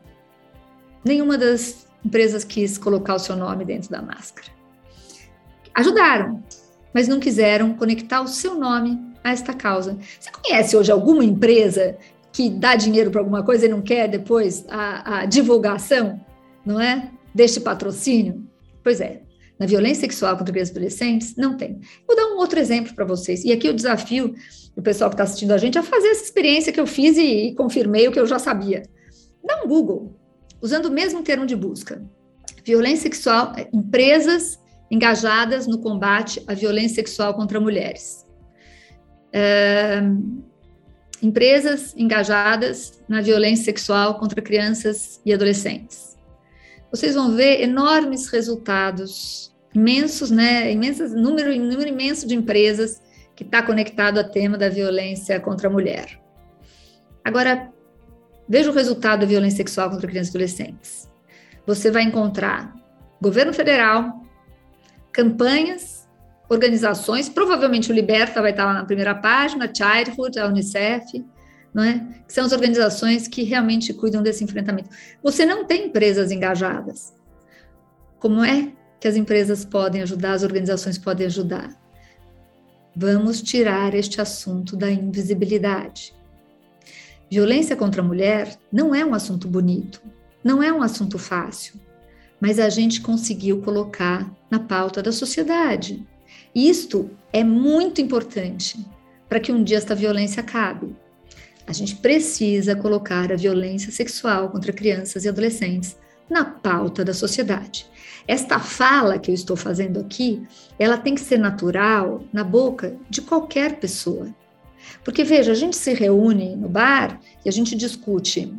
Nenhuma 1.05 1.39
das 1.39 1.87
empresas 2.05 2.45
quis 2.45 2.79
colocar 2.79 3.15
o 3.15 3.19
seu 3.19 3.37
nome 3.37 3.65
dentro 3.65 3.91
da 3.91 4.03
máscara. 4.03 4.49
Ajudaram, 5.75 6.43
mas 6.93 7.07
não 7.07 7.21
quiseram 7.21 7.75
conectar 7.75 8.21
o 8.21 8.29
seu 8.29 8.55
nome 8.55 8.99
a 9.23 9.31
esta 9.31 9.53
causa. 9.53 9.99
Você 10.19 10.31
conhece 10.31 10.77
hoje 10.77 10.91
alguma 10.91 11.25
empresa 11.25 11.97
que 12.33 12.49
dá 12.49 12.75
dinheiro 12.75 13.11
para 13.11 13.21
alguma 13.21 13.43
coisa 13.43 13.67
e 13.67 13.69
não 13.69 13.83
quer 13.83 14.09
depois 14.09 14.65
a, 14.69 15.21
a 15.21 15.27
divulgação, 15.27 16.21
não 16.65 16.81
é? 16.81 17.11
Deste 17.35 17.61
patrocínio? 17.61 18.45
Pois 18.83 19.01
é, 19.01 19.23
na 19.61 19.67
violência 19.67 20.01
sexual 20.01 20.39
contra 20.39 20.53
crianças 20.53 20.75
e 20.75 20.79
adolescentes, 20.79 21.37
não 21.37 21.55
tem. 21.55 21.79
Vou 22.07 22.17
dar 22.17 22.25
um 22.33 22.39
outro 22.39 22.59
exemplo 22.59 22.95
para 22.95 23.05
vocês. 23.05 23.45
E 23.45 23.53
aqui 23.53 23.69
o 23.69 23.75
desafio 23.75 24.35
do 24.75 24.83
pessoal 24.83 25.11
que 25.11 25.15
está 25.15 25.25
assistindo 25.25 25.53
a 25.53 25.59
gente 25.59 25.77
é 25.77 25.83
fazer 25.83 26.09
essa 26.09 26.25
experiência 26.25 26.73
que 26.73 26.81
eu 26.81 26.87
fiz 26.87 27.19
e, 27.19 27.49
e 27.49 27.55
confirmei 27.55 28.09
o 28.09 28.13
que 28.13 28.19
eu 28.19 28.27
já 28.27 28.39
sabia. 28.39 28.83
Dá 29.45 29.63
um 29.63 29.69
Google, 29.69 30.19
usando 30.63 30.87
o 30.87 30.91
mesmo 30.91 31.23
termo 31.23 31.45
de 31.45 31.55
busca. 31.55 32.03
Violência 32.65 33.03
sexual, 33.03 33.53
é, 33.55 33.69
empresas 33.71 34.59
engajadas 34.91 35.67
no 35.67 35.79
combate 35.79 36.43
à 36.47 36.55
violência 36.55 36.97
sexual 36.97 37.35
contra 37.35 37.61
mulheres. 37.61 38.25
É, 39.31 40.01
empresas 41.23 41.95
engajadas 41.99 43.03
na 43.07 43.21
violência 43.21 43.67
sexual 43.67 44.19
contra 44.19 44.41
crianças 44.41 45.21
e 45.25 45.35
adolescentes. 45.35 46.17
Vocês 46.91 47.15
vão 47.15 47.37
ver 47.37 47.61
enormes 47.61 48.29
resultados 48.29 49.50
imensos, 49.75 50.31
né, 50.31 50.71
imensas, 50.73 51.13
número, 51.13 51.55
número 51.57 51.89
imenso 51.89 52.27
de 52.27 52.35
empresas 52.35 53.01
que 53.35 53.45
está 53.45 53.63
conectado 53.63 54.19
ao 54.19 54.25
tema 54.25 54.59
da 54.59 54.69
violência 54.69 55.39
contra 55.41 55.69
a 55.69 55.71
mulher. 55.71 56.21
Agora, 57.25 57.71
veja 58.49 58.71
o 58.71 58.75
resultado 58.75 59.21
da 59.21 59.27
violência 59.27 59.59
sexual 59.59 59.91
contra 59.91 60.09
crianças 60.09 60.35
e 60.35 60.37
adolescentes. 60.37 61.11
Você 61.67 61.91
vai 61.91 62.03
encontrar 62.03 62.75
governo 63.21 63.53
federal, 63.53 64.25
campanhas, 65.13 66.09
organizações, 66.49 67.29
provavelmente 67.29 67.93
o 67.93 67.95
Liberta 67.95 68.43
vai 68.43 68.51
estar 68.51 68.65
lá 68.65 68.73
na 68.73 68.85
primeira 68.85 69.15
página, 69.15 69.71
Childhood, 69.73 70.39
a 70.39 70.47
Unicef, 70.49 71.25
não 71.73 71.85
é? 71.85 72.07
Que 72.27 72.33
são 72.33 72.45
as 72.45 72.53
organizações 72.53 73.29
que 73.29 73.45
realmente 73.45 73.95
cuidam 73.95 74.23
desse 74.23 74.43
enfrentamento. 74.43 74.91
Você 75.23 75.47
não 75.47 75.65
tem 75.65 75.87
empresas 75.87 76.33
engajadas. 76.33 77.15
Como 78.19 78.45
é 78.45 78.73
que 79.01 79.09
as 79.09 79.17
empresas 79.17 79.65
podem 79.65 80.03
ajudar, 80.03 80.33
as 80.33 80.43
organizações 80.43 80.99
podem 80.99 81.27
ajudar. 81.27 81.75
Vamos 82.95 83.41
tirar 83.41 83.95
este 83.95 84.21
assunto 84.21 84.77
da 84.77 84.91
invisibilidade. 84.91 86.13
Violência 87.31 87.77
contra 87.77 88.03
a 88.03 88.05
mulher 88.05 88.59
não 88.71 88.95
é 88.95 89.05
um 89.05 89.15
assunto 89.15 89.49
bonito, 89.49 90.03
não 90.45 90.63
é 90.63 90.73
um 90.73 90.83
assunto 90.83 91.19
fácil, 91.19 91.81
mas 92.41 92.59
a 92.59 92.69
gente 92.69 93.01
conseguiu 93.01 93.63
colocar 93.63 94.31
na 94.51 94.59
pauta 94.59 95.03
da 95.03 95.13
sociedade. 95.13 96.07
Isto 96.55 97.11
é 97.33 97.45
muito 97.45 98.01
importante 98.01 98.85
para 99.29 99.39
que 99.39 99.53
um 99.53 99.63
dia 99.63 99.79
esta 99.79 99.95
violência 99.95 100.41
acabe. 100.41 100.95
A 101.67 101.73
gente 101.73 101.95
precisa 101.97 102.75
colocar 102.75 103.33
a 103.33 103.37
violência 103.37 103.93
sexual 103.93 104.51
contra 104.51 104.73
crianças 104.73 105.25
e 105.25 105.29
adolescentes 105.29 105.97
na 106.31 106.45
pauta 106.45 107.05
da 107.05 107.13
sociedade. 107.13 107.87
Esta 108.27 108.61
fala 108.61 109.19
que 109.19 109.31
eu 109.31 109.35
estou 109.35 109.57
fazendo 109.57 109.99
aqui, 109.99 110.47
ela 110.79 110.97
tem 110.97 111.15
que 111.15 111.21
ser 111.21 111.39
natural 111.39 112.23
na 112.33 112.45
boca 112.45 112.97
de 113.11 113.21
qualquer 113.21 113.81
pessoa. 113.81 114.33
Porque 115.05 115.25
veja, 115.25 115.53
a 115.53 115.55
gente 115.55 115.77
se 115.77 115.93
reúne 115.93 116.55
no 116.55 116.69
bar 116.69 117.21
e 117.45 117.49
a 117.49 117.53
gente 117.53 117.75
discute 117.75 118.55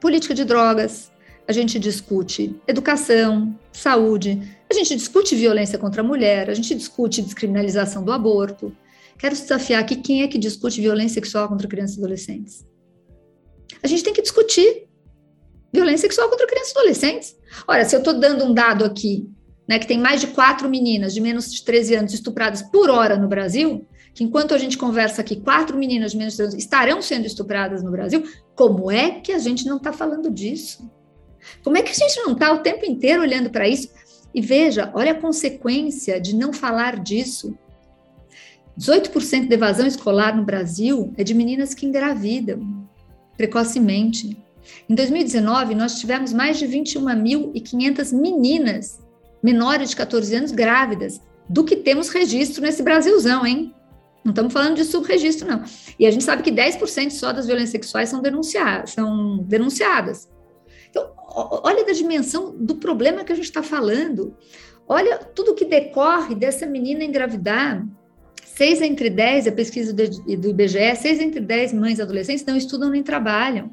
política 0.00 0.34
de 0.34 0.44
drogas, 0.44 1.12
a 1.46 1.52
gente 1.52 1.78
discute 1.78 2.58
educação, 2.66 3.58
saúde, 3.72 4.40
a 4.70 4.74
gente 4.74 4.96
discute 4.96 5.36
violência 5.36 5.78
contra 5.78 6.00
a 6.00 6.04
mulher, 6.04 6.48
a 6.48 6.54
gente 6.54 6.74
discute 6.74 7.22
descriminalização 7.22 8.02
do 8.02 8.12
aborto. 8.12 8.74
Quero 9.18 9.34
desafiar 9.34 9.82
aqui 9.82 9.96
quem 9.96 10.22
é 10.22 10.28
que 10.28 10.38
discute 10.38 10.80
violência 10.80 11.14
sexual 11.14 11.48
contra 11.48 11.68
crianças 11.68 11.96
e 11.96 12.00
adolescentes. 12.00 12.66
A 13.82 13.86
gente 13.86 14.02
tem 14.02 14.12
que 14.12 14.22
discutir 14.22 14.88
violência 15.74 16.02
sexual 16.02 16.30
contra 16.30 16.46
crianças 16.46 16.72
e 16.72 16.78
adolescentes. 16.78 17.36
Olha, 17.66 17.84
se 17.84 17.94
eu 17.96 17.98
estou 17.98 18.14
dando 18.14 18.44
um 18.44 18.54
dado 18.54 18.84
aqui, 18.84 19.28
né, 19.68 19.78
que 19.78 19.86
tem 19.86 19.98
mais 19.98 20.20
de 20.20 20.28
quatro 20.28 20.68
meninas 20.68 21.12
de 21.12 21.20
menos 21.20 21.52
de 21.52 21.62
13 21.62 21.96
anos 21.96 22.14
estupradas 22.14 22.62
por 22.62 22.88
hora 22.88 23.16
no 23.16 23.28
Brasil, 23.28 23.86
que 24.14 24.22
enquanto 24.22 24.54
a 24.54 24.58
gente 24.58 24.78
conversa 24.78 25.20
aqui, 25.20 25.36
quatro 25.36 25.76
meninas 25.76 26.12
de 26.12 26.18
menos 26.18 26.34
de 26.34 26.38
13 26.38 26.52
anos 26.52 26.64
estarão 26.64 27.02
sendo 27.02 27.26
estupradas 27.26 27.82
no 27.82 27.90
Brasil, 27.90 28.22
como 28.54 28.90
é 28.90 29.10
que 29.20 29.32
a 29.32 29.38
gente 29.38 29.66
não 29.66 29.78
está 29.78 29.92
falando 29.92 30.30
disso? 30.30 30.88
Como 31.62 31.76
é 31.76 31.82
que 31.82 31.90
a 31.90 31.94
gente 31.94 32.16
não 32.18 32.32
está 32.32 32.52
o 32.52 32.60
tempo 32.60 32.86
inteiro 32.86 33.22
olhando 33.22 33.50
para 33.50 33.68
isso? 33.68 33.90
E 34.32 34.40
veja, 34.40 34.90
olha 34.94 35.12
a 35.12 35.20
consequência 35.20 36.20
de 36.20 36.34
não 36.34 36.52
falar 36.52 37.00
disso. 37.00 37.56
18% 38.78 39.46
de 39.46 39.54
evasão 39.54 39.86
escolar 39.86 40.36
no 40.36 40.44
Brasil 40.44 41.12
é 41.16 41.24
de 41.24 41.34
meninas 41.34 41.74
que 41.74 41.86
engravidam 41.86 42.88
precocemente. 43.36 44.36
Em 44.88 44.94
2019, 44.94 45.74
nós 45.74 45.98
tivemos 45.98 46.32
mais 46.32 46.58
de 46.58 46.66
21.500 46.66 48.12
meninas 48.12 49.00
menores 49.42 49.90
de 49.90 49.96
14 49.96 50.34
anos 50.34 50.52
grávidas, 50.52 51.20
do 51.48 51.64
que 51.64 51.76
temos 51.76 52.08
registro 52.08 52.62
nesse 52.62 52.82
Brasilzão, 52.82 53.46
hein? 53.46 53.74
Não 54.24 54.30
estamos 54.30 54.52
falando 54.54 54.76
de 54.76 54.84
subregistro, 54.84 55.46
não. 55.46 55.62
E 55.98 56.06
a 56.06 56.10
gente 56.10 56.24
sabe 56.24 56.42
que 56.42 56.50
10% 56.50 57.10
só 57.10 57.30
das 57.30 57.44
violências 57.44 57.72
sexuais 57.72 58.08
são 58.08 58.22
denunciadas. 58.22 58.92
São 58.92 59.36
denunciadas. 59.38 60.30
Então, 60.88 61.12
olha 61.26 61.84
da 61.84 61.92
dimensão 61.92 62.56
do 62.56 62.76
problema 62.76 63.22
que 63.22 63.32
a 63.32 63.34
gente 63.34 63.44
está 63.44 63.62
falando. 63.62 64.34
Olha 64.88 65.18
tudo 65.18 65.54
que 65.54 65.66
decorre 65.66 66.34
dessa 66.34 66.64
menina 66.64 67.04
engravidar. 67.04 67.86
Seis 68.46 68.80
entre 68.80 69.10
dez, 69.10 69.46
a 69.46 69.52
pesquisa 69.52 69.92
do 69.92 70.02
IBGE, 70.48 70.96
seis 70.96 71.20
entre 71.20 71.40
dez 71.40 71.72
mães 71.72 72.00
adolescentes 72.00 72.46
não 72.46 72.56
estudam 72.56 72.88
nem 72.88 73.02
trabalham. 73.02 73.70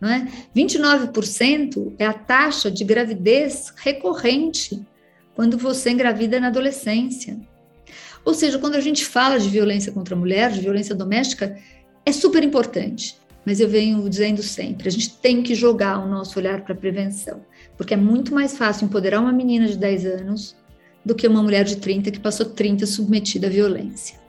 Não 0.00 0.08
é? 0.08 0.26
29% 0.56 1.92
é 1.98 2.06
a 2.06 2.12
taxa 2.12 2.70
de 2.70 2.84
gravidez 2.84 3.72
recorrente 3.76 4.80
quando 5.34 5.58
você 5.58 5.90
engravida 5.90 6.40
na 6.40 6.48
adolescência. 6.48 7.38
Ou 8.24 8.34
seja, 8.34 8.58
quando 8.58 8.74
a 8.74 8.80
gente 8.80 9.04
fala 9.04 9.38
de 9.38 9.48
violência 9.48 9.92
contra 9.92 10.14
a 10.14 10.18
mulher, 10.18 10.50
de 10.50 10.60
violência 10.60 10.94
doméstica, 10.94 11.56
é 12.04 12.12
super 12.12 12.42
importante. 12.42 13.18
Mas 13.44 13.60
eu 13.60 13.68
venho 13.68 14.08
dizendo 14.08 14.42
sempre, 14.42 14.88
a 14.88 14.90
gente 14.90 15.16
tem 15.16 15.42
que 15.42 15.54
jogar 15.54 15.98
o 15.98 16.08
nosso 16.08 16.38
olhar 16.38 16.60
para 16.60 16.74
a 16.74 16.76
prevenção, 16.76 17.40
porque 17.76 17.94
é 17.94 17.96
muito 17.96 18.34
mais 18.34 18.56
fácil 18.56 18.84
empoderar 18.84 19.20
uma 19.20 19.32
menina 19.32 19.66
de 19.66 19.78
10 19.78 20.06
anos 20.06 20.56
do 21.04 21.14
que 21.14 21.26
uma 21.26 21.42
mulher 21.42 21.64
de 21.64 21.76
30 21.76 22.10
que 22.10 22.20
passou 22.20 22.44
30 22.46 22.84
submetida 22.84 23.46
à 23.46 23.50
violência. 23.50 24.20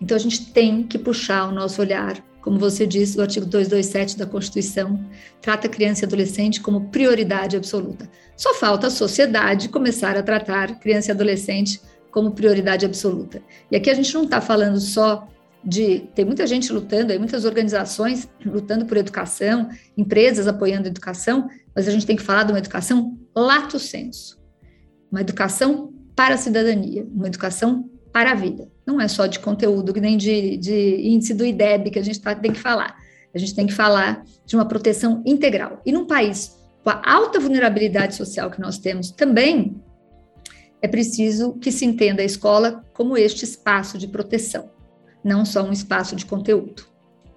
Então 0.00 0.16
a 0.16 0.20
gente 0.20 0.46
tem 0.46 0.82
que 0.82 0.98
puxar 0.98 1.46
o 1.48 1.52
nosso 1.52 1.80
olhar 1.80 2.24
como 2.42 2.58
você 2.58 2.86
disse, 2.86 3.16
o 3.16 3.22
artigo 3.22 3.46
227 3.46 4.18
da 4.18 4.26
Constituição 4.26 5.02
trata 5.40 5.68
criança 5.68 6.04
e 6.04 6.06
adolescente 6.06 6.60
como 6.60 6.90
prioridade 6.90 7.56
absoluta. 7.56 8.10
Só 8.36 8.52
falta 8.54 8.88
a 8.88 8.90
sociedade 8.90 9.68
começar 9.68 10.16
a 10.16 10.22
tratar 10.22 10.78
criança 10.78 11.10
e 11.10 11.12
adolescente 11.12 11.80
como 12.10 12.32
prioridade 12.32 12.84
absoluta. 12.84 13.42
E 13.70 13.76
aqui 13.76 13.88
a 13.88 13.94
gente 13.94 14.12
não 14.12 14.24
está 14.24 14.40
falando 14.40 14.78
só 14.78 15.26
de. 15.64 16.00
Tem 16.14 16.24
muita 16.24 16.46
gente 16.46 16.72
lutando, 16.72 17.16
muitas 17.18 17.44
organizações 17.44 18.28
lutando 18.44 18.84
por 18.84 18.98
educação, 18.98 19.70
empresas 19.96 20.46
apoiando 20.46 20.88
a 20.88 20.90
educação, 20.90 21.48
mas 21.74 21.88
a 21.88 21.90
gente 21.90 22.04
tem 22.04 22.16
que 22.16 22.22
falar 22.22 22.42
de 22.42 22.52
uma 22.52 22.58
educação 22.58 23.16
lato 23.34 23.78
senso 23.78 24.42
uma 25.12 25.20
educação 25.20 25.92
para 26.16 26.34
a 26.34 26.38
cidadania, 26.38 27.06
uma 27.12 27.26
educação 27.26 27.90
para 28.10 28.32
a 28.32 28.34
vida. 28.34 28.71
Não 28.86 29.00
é 29.00 29.08
só 29.08 29.26
de 29.26 29.38
conteúdo, 29.38 29.92
nem 30.00 30.16
de, 30.16 30.56
de 30.56 31.08
índice 31.08 31.34
do 31.34 31.44
IDEB 31.44 31.90
que 31.90 31.98
a 31.98 32.02
gente 32.02 32.20
tá, 32.20 32.34
tem 32.34 32.52
que 32.52 32.58
falar. 32.58 32.96
A 33.34 33.38
gente 33.38 33.54
tem 33.54 33.66
que 33.66 33.72
falar 33.72 34.24
de 34.44 34.56
uma 34.56 34.66
proteção 34.66 35.22
integral. 35.24 35.80
E 35.86 35.92
num 35.92 36.06
país 36.06 36.56
com 36.82 36.90
a 36.90 37.00
alta 37.04 37.38
vulnerabilidade 37.38 38.16
social 38.16 38.50
que 38.50 38.60
nós 38.60 38.78
temos 38.78 39.10
também, 39.10 39.76
é 40.80 40.88
preciso 40.88 41.52
que 41.54 41.70
se 41.70 41.84
entenda 41.84 42.22
a 42.22 42.24
escola 42.24 42.84
como 42.92 43.16
este 43.16 43.44
espaço 43.44 43.96
de 43.96 44.08
proteção, 44.08 44.68
não 45.22 45.44
só 45.44 45.62
um 45.62 45.72
espaço 45.72 46.16
de 46.16 46.26
conteúdo. 46.26 46.84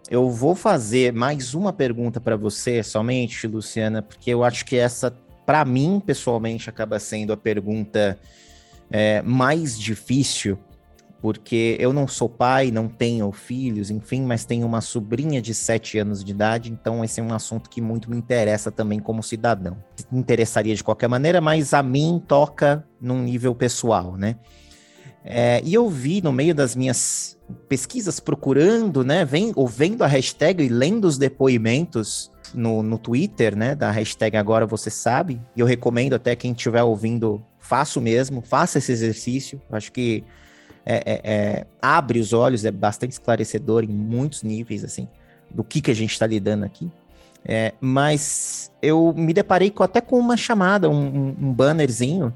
Eu 0.09 0.29
vou 0.29 0.55
fazer 0.55 1.13
mais 1.13 1.53
uma 1.53 1.71
pergunta 1.71 2.19
para 2.19 2.35
você, 2.35 2.81
somente, 2.81 3.47
Luciana, 3.47 4.01
porque 4.01 4.31
eu 4.31 4.43
acho 4.43 4.65
que 4.65 4.75
essa, 4.75 5.11
para 5.45 5.63
mim, 5.63 6.01
pessoalmente, 6.03 6.69
acaba 6.69 6.99
sendo 6.99 7.33
a 7.33 7.37
pergunta 7.37 8.19
é, 8.89 9.21
mais 9.21 9.79
difícil, 9.79 10.57
porque 11.25 11.75
eu 11.79 11.91
não 11.91 12.07
sou 12.07 12.29
pai, 12.29 12.69
não 12.69 12.87
tenho 12.87 13.31
filhos, 13.31 13.89
enfim, 13.89 14.21
mas 14.21 14.45
tenho 14.45 14.63
uma 14.63 14.79
sobrinha 14.79 15.41
de 15.41 15.55
7 15.55 15.97
anos 15.97 16.23
de 16.23 16.29
idade, 16.29 16.71
então 16.71 17.03
esse 17.03 17.19
é 17.19 17.23
um 17.23 17.33
assunto 17.33 17.67
que 17.67 17.81
muito 17.81 18.11
me 18.11 18.15
interessa 18.15 18.71
também 18.71 18.99
como 18.99 19.23
cidadão. 19.23 19.75
Interessaria 20.11 20.75
de 20.75 20.83
qualquer 20.83 21.07
maneira, 21.07 21.41
mas 21.41 21.73
a 21.73 21.81
mim 21.81 22.21
toca 22.27 22.85
num 23.01 23.23
nível 23.23 23.55
pessoal, 23.55 24.15
né? 24.15 24.35
É, 25.23 25.63
e 25.63 25.73
eu 25.73 25.89
vi 25.89 26.21
no 26.21 26.31
meio 26.31 26.53
das 26.53 26.75
minhas 26.75 27.35
pesquisas 27.67 28.19
procurando, 28.19 29.03
né, 29.03 29.25
vem, 29.25 29.51
vendo 29.67 30.03
a 30.03 30.07
hashtag 30.07 30.63
e 30.63 30.69
lendo 30.69 31.05
os 31.05 31.17
depoimentos 31.17 32.31
no, 32.53 32.83
no 32.83 32.99
Twitter, 32.99 33.55
né, 33.55 33.73
da 33.73 33.89
hashtag 33.89 34.37
Agora 34.37 34.67
Você 34.67 34.91
Sabe, 34.91 35.41
e 35.55 35.59
eu 35.59 35.65
recomendo 35.65 36.13
até 36.13 36.35
quem 36.35 36.51
estiver 36.51 36.83
ouvindo 36.83 37.43
faço 37.57 37.99
mesmo, 37.99 38.43
faça 38.43 38.77
esse 38.77 38.91
exercício. 38.91 39.59
Acho 39.71 39.91
que 39.91 40.23
é, 40.85 40.95
é, 40.95 41.21
é, 41.23 41.67
abre 41.81 42.19
os 42.19 42.31
olhos, 42.31 42.63
é 42.63 42.71
bastante 42.71 43.13
esclarecedor 43.13 43.83
em 43.83 43.87
muitos 43.87 44.43
níveis, 44.43 44.83
assim, 44.83 45.07
do 45.49 45.63
que, 45.63 45.81
que 45.81 45.91
a 45.91 45.95
gente 45.95 46.11
está 46.11 46.27
lidando 46.27 46.63
aqui. 46.63 46.91
É, 47.43 47.73
mas 47.79 48.71
eu 48.81 49.13
me 49.15 49.33
deparei 49.33 49.69
com, 49.69 49.83
até 49.83 50.01
com 50.01 50.17
uma 50.17 50.37
chamada, 50.37 50.89
um, 50.89 51.35
um 51.39 51.53
bannerzinho, 51.53 52.33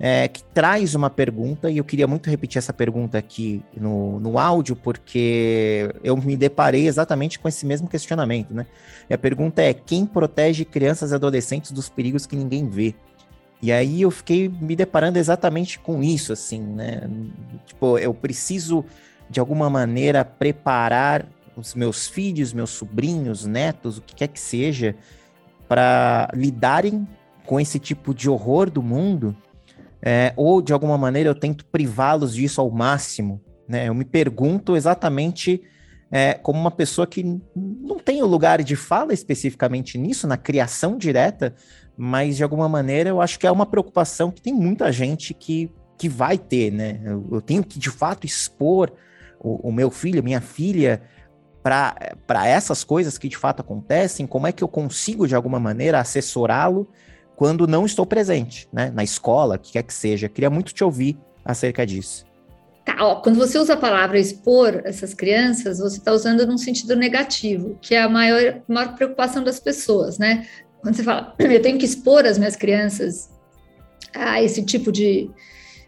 é, 0.00 0.28
que 0.28 0.42
traz 0.44 0.94
uma 0.94 1.10
pergunta, 1.10 1.70
e 1.70 1.78
eu 1.78 1.84
queria 1.84 2.06
muito 2.06 2.30
repetir 2.30 2.58
essa 2.58 2.72
pergunta 2.72 3.18
aqui 3.18 3.62
no, 3.76 4.20
no 4.20 4.38
áudio, 4.38 4.76
porque 4.76 5.92
eu 6.04 6.16
me 6.16 6.36
deparei 6.36 6.86
exatamente 6.86 7.38
com 7.38 7.48
esse 7.48 7.66
mesmo 7.66 7.88
questionamento, 7.88 8.54
né? 8.54 8.64
E 9.10 9.14
a 9.14 9.18
pergunta 9.18 9.60
é: 9.60 9.74
quem 9.74 10.06
protege 10.06 10.64
crianças 10.64 11.10
e 11.10 11.14
adolescentes 11.14 11.72
dos 11.72 11.88
perigos 11.88 12.26
que 12.26 12.36
ninguém 12.36 12.68
vê? 12.68 12.94
E 13.60 13.72
aí 13.72 14.02
eu 14.02 14.10
fiquei 14.10 14.48
me 14.48 14.76
deparando 14.76 15.18
exatamente 15.18 15.78
com 15.78 16.02
isso, 16.02 16.32
assim, 16.32 16.60
né? 16.60 17.02
Tipo, 17.66 17.98
eu 17.98 18.14
preciso, 18.14 18.84
de 19.28 19.40
alguma 19.40 19.68
maneira, 19.68 20.24
preparar 20.24 21.26
os 21.56 21.74
meus 21.74 22.06
filhos, 22.06 22.52
meus 22.52 22.70
sobrinhos, 22.70 23.44
netos, 23.44 23.98
o 23.98 24.02
que 24.02 24.14
quer 24.14 24.28
que 24.28 24.38
seja, 24.38 24.94
para 25.68 26.30
lidarem 26.34 27.06
com 27.44 27.58
esse 27.58 27.78
tipo 27.78 28.14
de 28.14 28.30
horror 28.30 28.70
do 28.70 28.82
mundo, 28.82 29.36
é, 30.00 30.32
ou 30.36 30.62
de 30.62 30.72
alguma 30.72 30.96
maneira 30.96 31.30
eu 31.30 31.34
tento 31.34 31.64
privá-los 31.64 32.34
disso 32.34 32.60
ao 32.60 32.70
máximo, 32.70 33.40
né? 33.66 33.88
Eu 33.88 33.94
me 33.94 34.04
pergunto 34.04 34.76
exatamente 34.76 35.60
é, 36.10 36.34
como 36.34 36.58
uma 36.58 36.70
pessoa 36.70 37.06
que 37.06 37.40
não 37.54 37.98
tem 37.98 38.22
o 38.22 38.26
lugar 38.26 38.62
de 38.62 38.76
fala 38.76 39.12
especificamente 39.12 39.98
nisso, 39.98 40.26
na 40.26 40.36
criação 40.36 40.96
direta, 40.96 41.54
mas 42.00 42.36
de 42.36 42.44
alguma 42.44 42.68
maneira 42.68 43.10
eu 43.10 43.20
acho 43.20 43.40
que 43.40 43.46
é 43.46 43.50
uma 43.50 43.66
preocupação 43.66 44.30
que 44.30 44.40
tem 44.40 44.54
muita 44.54 44.92
gente 44.92 45.34
que, 45.34 45.68
que 45.98 46.08
vai 46.08 46.38
ter, 46.38 46.70
né? 46.70 47.00
Eu, 47.04 47.26
eu 47.32 47.40
tenho 47.40 47.64
que 47.64 47.76
de 47.76 47.90
fato 47.90 48.24
expor 48.24 48.92
o, 49.40 49.68
o 49.68 49.72
meu 49.72 49.90
filho, 49.90 50.22
minha 50.22 50.40
filha, 50.40 51.02
para 51.60 52.46
essas 52.46 52.84
coisas 52.84 53.18
que 53.18 53.28
de 53.28 53.36
fato 53.36 53.60
acontecem, 53.62 54.28
como 54.28 54.46
é 54.46 54.52
que 54.52 54.62
eu 54.62 54.68
consigo 54.68 55.26
de 55.26 55.34
alguma 55.34 55.58
maneira 55.58 55.98
assessorá-lo 55.98 56.88
quando 57.34 57.66
não 57.66 57.84
estou 57.84 58.06
presente, 58.06 58.68
né? 58.72 58.92
Na 58.94 59.02
escola, 59.02 59.58
que 59.58 59.72
quer 59.72 59.82
que 59.82 59.92
seja. 59.92 60.28
Queria 60.28 60.50
muito 60.50 60.72
te 60.72 60.84
ouvir 60.84 61.18
acerca 61.44 61.84
disso. 61.84 62.24
Tá, 62.84 62.96
ó, 63.00 63.16
quando 63.16 63.36
você 63.36 63.58
usa 63.58 63.74
a 63.74 63.76
palavra 63.76 64.20
expor 64.20 64.82
essas 64.84 65.14
crianças, 65.14 65.80
você 65.80 65.98
está 65.98 66.12
usando 66.12 66.46
num 66.46 66.56
sentido 66.56 66.94
negativo, 66.94 67.76
que 67.82 67.94
é 67.96 68.02
a 68.02 68.08
maior, 68.08 68.62
maior 68.68 68.94
preocupação 68.94 69.42
das 69.42 69.58
pessoas, 69.58 70.16
né? 70.16 70.46
Quando 70.80 70.94
você 70.94 71.02
fala, 71.02 71.34
eu 71.38 71.62
tenho 71.62 71.78
que 71.78 71.84
expor 71.84 72.24
as 72.24 72.38
minhas 72.38 72.56
crianças 72.56 73.30
a 74.14 74.42
esse 74.42 74.64
tipo 74.64 74.90
de, 74.90 75.30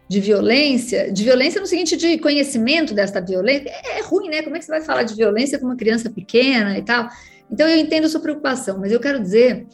de 0.07 0.19
violência, 0.19 1.11
de 1.11 1.23
violência 1.23 1.59
no 1.59 1.67
seguinte 1.67 1.97
de 1.97 2.17
conhecimento 2.17 2.93
desta 2.93 3.21
violência, 3.21 3.69
é, 3.69 3.99
é 3.99 4.01
ruim, 4.01 4.29
né? 4.29 4.41
Como 4.41 4.55
é 4.55 4.59
que 4.59 4.65
você 4.65 4.71
vai 4.71 4.81
falar 4.81 5.03
de 5.03 5.15
violência 5.15 5.57
com 5.57 5.65
uma 5.65 5.75
criança 5.75 6.09
pequena 6.09 6.77
e 6.77 6.83
tal? 6.83 7.09
Então 7.49 7.67
eu 7.67 7.77
entendo 7.77 8.07
sua 8.09 8.21
preocupação, 8.21 8.79
mas 8.79 8.91
eu 8.91 8.99
quero 8.99 9.19
dizer 9.19 9.67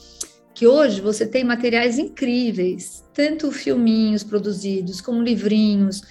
que 0.53 0.65
hoje 0.65 1.01
você 1.01 1.27
tem 1.27 1.43
materiais 1.43 1.99
incríveis, 1.99 3.03
tanto 3.13 3.51
filminhos 3.51 4.23
produzidos 4.23 4.99
como 5.01 5.21
livrinhos, 5.21 6.01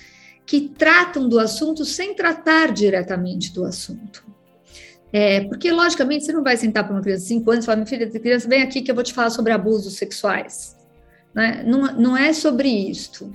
que 0.47 0.69
tratam 0.69 1.29
do 1.29 1.41
assunto 1.41 1.85
sem 1.85 2.15
tratar 2.15 2.73
diretamente 2.73 3.53
do 3.53 3.65
assunto. 3.65 4.26
É, 5.19 5.41
porque, 5.45 5.73
logicamente, 5.73 6.27
você 6.27 6.33
não 6.35 6.45
vai 6.45 6.59
sentar 6.59 6.85
para 6.85 6.93
uma 6.93 7.01
criança 7.01 7.23
de 7.23 7.29
5 7.29 7.51
anos 7.51 7.65
e 7.65 7.67
falar, 7.67 7.77
minha 7.77 7.87
filha, 7.87 8.07
criança, 8.21 8.47
vem 8.47 8.61
aqui 8.61 8.83
que 8.83 8.91
eu 8.91 8.95
vou 8.95 9.03
te 9.03 9.15
falar 9.15 9.31
sobre 9.31 9.51
abusos 9.51 9.95
sexuais. 9.95 10.77
Né? 11.35 11.65
Não, 11.67 11.81
não 11.97 12.15
é 12.15 12.35
sobre 12.35 12.69
isto. 12.69 13.33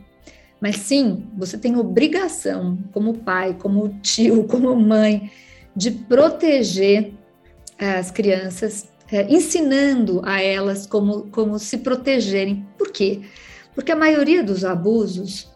Mas 0.62 0.76
sim, 0.76 1.28
você 1.36 1.58
tem 1.58 1.76
obrigação, 1.76 2.78
como 2.92 3.18
pai, 3.18 3.58
como 3.60 3.98
tio, 4.00 4.44
como 4.48 4.76
mãe, 4.76 5.32
de 5.76 5.90
proteger 5.90 7.14
as 7.80 8.12
crianças, 8.12 8.88
é, 9.12 9.24
ensinando 9.24 10.22
a 10.24 10.40
elas 10.40 10.86
como, 10.86 11.32
como 11.32 11.58
se 11.58 11.80
protegerem. 11.80 12.64
Por 12.78 12.92
quê? 12.92 13.22
Porque 13.74 13.92
a 13.92 13.96
maioria 13.96 14.44
dos 14.44 14.64
abusos 14.64 15.52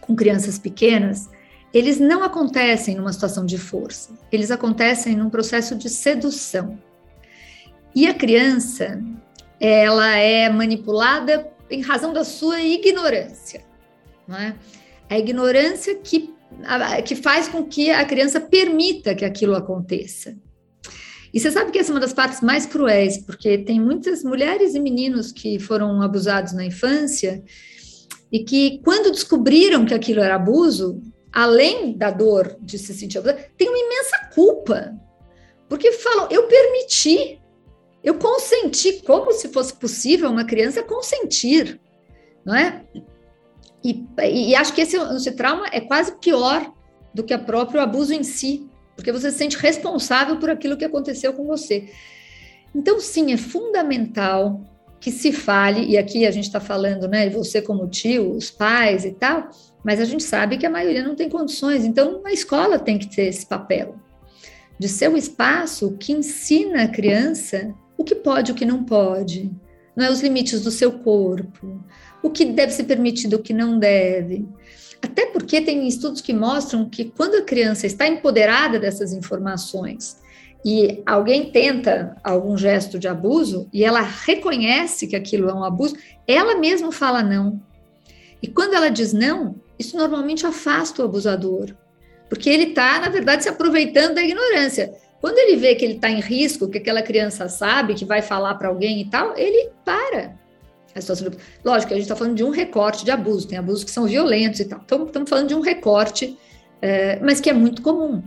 com 0.00 0.14
crianças 0.14 0.60
pequenas, 0.60 1.28
eles 1.76 2.00
não 2.00 2.22
acontecem 2.22 2.94
numa 2.94 3.12
situação 3.12 3.44
de 3.44 3.58
força, 3.58 4.10
eles 4.32 4.50
acontecem 4.50 5.14
num 5.14 5.28
processo 5.28 5.76
de 5.76 5.90
sedução. 5.90 6.78
E 7.94 8.06
a 8.06 8.14
criança, 8.14 8.98
ela 9.60 10.16
é 10.16 10.48
manipulada 10.48 11.46
em 11.70 11.82
razão 11.82 12.14
da 12.14 12.24
sua 12.24 12.62
ignorância. 12.62 13.62
Não 14.26 14.38
é? 14.38 14.56
A 15.10 15.18
ignorância 15.18 15.94
que, 15.96 16.32
que 17.04 17.14
faz 17.14 17.46
com 17.46 17.62
que 17.64 17.90
a 17.90 18.06
criança 18.06 18.40
permita 18.40 19.14
que 19.14 19.24
aquilo 19.26 19.54
aconteça. 19.54 20.34
E 21.32 21.38
você 21.38 21.50
sabe 21.50 21.72
que 21.72 21.78
essa 21.78 21.90
é 21.90 21.94
uma 21.94 22.00
das 22.00 22.14
partes 22.14 22.40
mais 22.40 22.64
cruéis, 22.64 23.18
porque 23.18 23.58
tem 23.58 23.78
muitas 23.78 24.24
mulheres 24.24 24.74
e 24.74 24.80
meninos 24.80 25.30
que 25.30 25.58
foram 25.58 26.00
abusados 26.00 26.54
na 26.54 26.64
infância 26.64 27.44
e 28.32 28.42
que, 28.42 28.80
quando 28.82 29.12
descobriram 29.12 29.84
que 29.84 29.92
aquilo 29.92 30.22
era 30.22 30.36
abuso, 30.36 31.02
além 31.36 31.92
da 31.92 32.10
dor 32.10 32.56
de 32.62 32.78
se 32.78 32.94
sentir 32.94 33.18
abusado, 33.18 33.42
tem 33.58 33.68
uma 33.68 33.76
imensa 33.76 34.30
culpa. 34.34 34.98
Porque 35.68 35.92
falam, 35.92 36.28
eu 36.30 36.48
permiti, 36.48 37.38
eu 38.02 38.14
consenti, 38.14 39.02
como 39.02 39.30
se 39.32 39.50
fosse 39.50 39.74
possível 39.74 40.30
uma 40.30 40.46
criança 40.46 40.82
consentir, 40.82 41.78
não 42.42 42.54
é? 42.54 42.82
E, 43.84 44.02
e 44.24 44.56
acho 44.56 44.72
que 44.72 44.80
esse 44.80 45.30
trauma 45.32 45.66
é 45.72 45.80
quase 45.82 46.16
pior 46.16 46.72
do 47.12 47.22
que 47.22 47.34
o 47.34 47.44
próprio 47.44 47.82
abuso 47.82 48.14
em 48.14 48.22
si, 48.22 48.66
porque 48.94 49.12
você 49.12 49.30
se 49.30 49.36
sente 49.36 49.58
responsável 49.58 50.38
por 50.38 50.48
aquilo 50.48 50.78
que 50.78 50.86
aconteceu 50.86 51.34
com 51.34 51.44
você. 51.44 51.92
Então, 52.74 52.98
sim, 52.98 53.34
é 53.34 53.36
fundamental 53.36 54.62
que 55.06 55.12
se 55.12 55.30
fale, 55.30 55.86
e 55.86 55.96
aqui 55.96 56.26
a 56.26 56.32
gente 56.32 56.46
está 56.46 56.58
falando, 56.58 57.06
né, 57.06 57.30
você 57.30 57.62
como 57.62 57.86
tio, 57.86 58.32
os 58.32 58.50
pais 58.50 59.04
e 59.04 59.12
tal, 59.12 59.48
mas 59.84 60.00
a 60.00 60.04
gente 60.04 60.24
sabe 60.24 60.58
que 60.58 60.66
a 60.66 60.70
maioria 60.70 61.00
não 61.00 61.14
tem 61.14 61.28
condições, 61.28 61.84
então 61.84 62.22
a 62.24 62.32
escola 62.32 62.76
tem 62.76 62.98
que 62.98 63.06
ter 63.06 63.26
esse 63.26 63.46
papel 63.46 63.94
de 64.76 64.88
ser 64.88 65.08
o 65.08 65.16
espaço 65.16 65.96
que 65.96 66.12
ensina 66.12 66.82
a 66.82 66.88
criança 66.88 67.72
o 67.96 68.02
que 68.02 68.16
pode 68.16 68.50
e 68.50 68.52
o 68.52 68.56
que 68.56 68.64
não 68.64 68.82
pode, 68.82 69.48
não 69.94 70.04
é 70.04 70.10
os 70.10 70.20
limites 70.22 70.60
do 70.62 70.72
seu 70.72 70.90
corpo, 70.90 71.80
o 72.20 72.28
que 72.28 72.44
deve 72.44 72.72
ser 72.72 72.82
permitido, 72.82 73.34
o 73.34 73.42
que 73.42 73.54
não 73.54 73.78
deve. 73.78 74.44
Até 75.00 75.26
porque 75.26 75.60
tem 75.60 75.86
estudos 75.86 76.20
que 76.20 76.32
mostram 76.32 76.90
que 76.90 77.04
quando 77.04 77.36
a 77.36 77.42
criança 77.42 77.86
está 77.86 78.08
empoderada 78.08 78.76
dessas 78.76 79.12
informações 79.12 80.16
e 80.64 81.02
alguém 81.06 81.50
tenta 81.50 82.16
algum 82.24 82.56
gesto 82.56 82.98
de 82.98 83.06
abuso 83.06 83.68
e 83.72 83.84
ela 83.84 84.00
reconhece 84.00 85.06
que 85.06 85.16
aquilo 85.16 85.48
é 85.48 85.54
um 85.54 85.64
abuso, 85.64 85.96
ela 86.26 86.56
mesma 86.56 86.90
fala 86.90 87.22
não. 87.22 87.60
E 88.42 88.48
quando 88.48 88.74
ela 88.74 88.88
diz 88.88 89.12
não, 89.12 89.56
isso 89.78 89.96
normalmente 89.96 90.46
afasta 90.46 91.02
o 91.02 91.04
abusador, 91.04 91.74
porque 92.28 92.50
ele 92.50 92.64
está, 92.64 93.00
na 93.00 93.08
verdade, 93.08 93.44
se 93.44 93.48
aproveitando 93.48 94.14
da 94.14 94.22
ignorância. 94.22 94.92
Quando 95.20 95.38
ele 95.38 95.56
vê 95.56 95.74
que 95.74 95.84
ele 95.84 95.94
está 95.94 96.10
em 96.10 96.20
risco, 96.20 96.68
que 96.68 96.78
aquela 96.78 97.02
criança 97.02 97.48
sabe 97.48 97.94
que 97.94 98.04
vai 98.04 98.22
falar 98.22 98.54
para 98.56 98.68
alguém 98.68 99.00
e 99.00 99.10
tal, 99.10 99.36
ele 99.36 99.70
para. 99.84 100.36
A 100.94 101.00
situação 101.00 101.28
de... 101.28 101.36
Lógico, 101.64 101.92
a 101.92 101.96
gente 101.96 102.04
está 102.04 102.16
falando 102.16 102.36
de 102.36 102.44
um 102.44 102.50
recorte 102.50 103.04
de 103.04 103.10
abuso, 103.10 103.46
tem 103.46 103.58
abusos 103.58 103.84
que 103.84 103.90
são 103.90 104.06
violentos 104.06 104.60
e 104.60 104.64
tal. 104.64 104.80
Então, 104.84 105.04
estamos 105.04 105.28
falando 105.28 105.48
de 105.48 105.54
um 105.54 105.60
recorte, 105.60 106.38
é, 106.80 107.18
mas 107.20 107.40
que 107.40 107.50
é 107.50 107.52
muito 107.52 107.82
comum. 107.82 108.22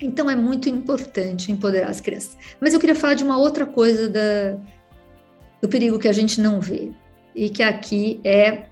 Então 0.00 0.30
é 0.30 0.36
muito 0.36 0.68
importante 0.68 1.50
empoderar 1.50 1.88
as 1.88 2.00
crianças. 2.00 2.36
Mas 2.60 2.72
eu 2.72 2.80
queria 2.80 2.94
falar 2.94 3.14
de 3.14 3.24
uma 3.24 3.36
outra 3.36 3.66
coisa 3.66 4.08
da, 4.08 4.56
do 5.60 5.68
perigo 5.68 5.98
que 5.98 6.08
a 6.08 6.12
gente 6.12 6.40
não 6.40 6.60
vê 6.60 6.92
e 7.34 7.50
que 7.50 7.62
aqui 7.62 8.20
é 8.24 8.66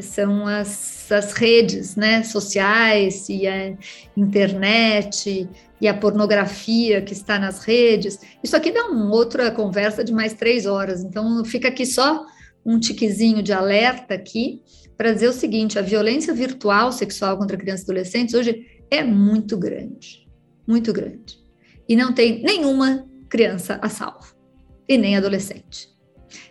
são 0.00 0.46
as, 0.46 1.12
as 1.12 1.34
redes 1.34 1.94
né, 1.94 2.22
sociais 2.22 3.28
e 3.28 3.46
a 3.46 3.76
internet 4.16 5.48
e 5.78 5.86
a 5.86 5.92
pornografia 5.92 7.02
que 7.02 7.12
está 7.12 7.38
nas 7.38 7.62
redes. 7.62 8.18
Isso 8.42 8.56
aqui 8.56 8.72
dá 8.72 8.86
uma 8.86 9.14
outra 9.14 9.50
conversa 9.50 10.02
de 10.02 10.10
mais 10.10 10.32
três 10.32 10.64
horas. 10.64 11.04
Então 11.04 11.44
fica 11.44 11.68
aqui 11.68 11.84
só 11.84 12.24
um 12.64 12.80
tiquezinho 12.80 13.42
de 13.42 13.52
alerta 13.52 14.14
aqui 14.14 14.62
para 14.96 15.12
dizer 15.12 15.28
o 15.28 15.34
seguinte: 15.34 15.78
a 15.78 15.82
violência 15.82 16.32
virtual 16.32 16.90
sexual 16.90 17.36
contra 17.36 17.58
crianças 17.58 17.86
e 17.86 17.90
adolescentes 17.90 18.34
hoje 18.34 18.66
é 18.90 19.04
muito 19.04 19.58
grande 19.58 20.23
muito 20.66 20.92
grande. 20.92 21.38
E 21.88 21.96
não 21.96 22.12
tem 22.12 22.42
nenhuma 22.42 23.06
criança 23.28 23.78
a 23.82 23.88
salvo, 23.88 24.34
e 24.88 24.96
nem 24.96 25.16
adolescente. 25.16 25.88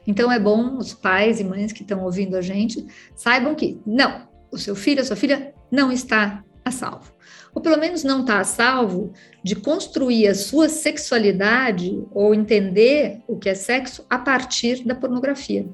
Então 0.06 0.32
é 0.32 0.39
bom 0.39 0.78
os 0.78 0.93
pais 0.93 1.39
e 1.39 1.43
mães 1.43 1.71
que 1.71 1.82
estão 1.82 2.04
ouvindo 2.04 2.36
a 2.36 2.41
gente 2.41 2.86
saibam 3.15 3.56
que 3.56 3.80
não, 3.86 4.28
o 4.52 4.58
seu 4.58 4.76
filho, 4.76 5.02
a 5.02 5.06
sua 5.06 5.15
filha 5.15 5.54
não 5.71 5.91
está 5.91 6.43
a 6.63 6.71
salvo. 6.71 7.12
Ou 7.54 7.62
pelo 7.62 7.78
menos 7.78 8.04
não 8.04 8.21
está 8.21 8.39
a 8.39 8.43
salvo 8.43 9.13
de 9.43 9.56
construir 9.56 10.28
a 10.28 10.36
sua 10.36 10.69
sexualidade 10.69 12.04
ou 12.12 12.34
entender 12.34 13.21
o 13.28 13.38
que 13.38 13.49
é 13.49 13.56
sexo 13.56 14.06
a 14.10 14.17
partir 14.17 14.84
da 14.84 14.95
pornografia. 14.95 15.65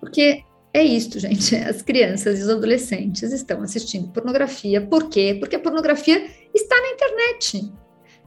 Porque 0.00 0.44
é 0.74 0.82
isto, 0.82 1.20
gente. 1.20 1.54
As 1.64 1.80
crianças 1.80 2.40
e 2.40 2.42
os 2.42 2.48
adolescentes 2.48 3.32
estão 3.32 3.62
assistindo 3.62 4.08
pornografia. 4.08 4.80
Por 4.80 5.08
quê? 5.08 5.36
Porque 5.38 5.54
a 5.54 5.60
pornografia 5.60 6.26
está 6.52 6.76
na 6.80 6.88
internet, 6.88 7.72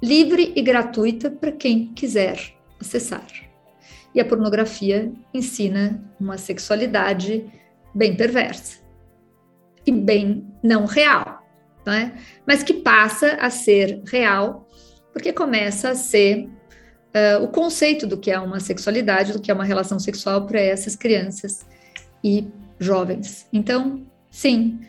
livre 0.02 0.54
e 0.56 0.62
gratuita 0.62 1.30
para 1.30 1.52
quem 1.52 1.94
quiser 1.94 2.40
acessar. 2.80 3.28
E 4.16 4.22
a 4.22 4.26
pornografia 4.26 5.12
ensina 5.34 6.02
uma 6.20 6.38
sexualidade 6.38 7.46
bem 7.94 8.16
perversa 8.16 8.80
e 9.86 9.92
bem 9.92 10.48
não 10.64 10.86
real, 10.86 11.44
né? 11.86 12.18
mas 12.46 12.64
que 12.64 12.74
passa 12.74 13.34
a 13.34 13.50
ser 13.50 14.02
real 14.06 14.68
porque 15.12 15.34
começa 15.34 15.90
a 15.90 15.96
ser 15.96 16.46
uh, 16.46 17.44
o 17.44 17.48
conceito 17.48 18.06
do 18.06 18.18
que 18.18 18.32
é 18.32 18.40
uma 18.40 18.60
sexualidade, 18.60 19.34
do 19.34 19.42
que 19.42 19.50
é 19.50 19.54
uma 19.54 19.64
relação 19.64 20.00
sexual 20.00 20.46
para 20.46 20.60
essas 20.60 20.96
crianças 20.96 21.66
e 22.23 22.47
jovens. 22.80 23.47
Então, 23.51 24.01
sim, 24.30 24.80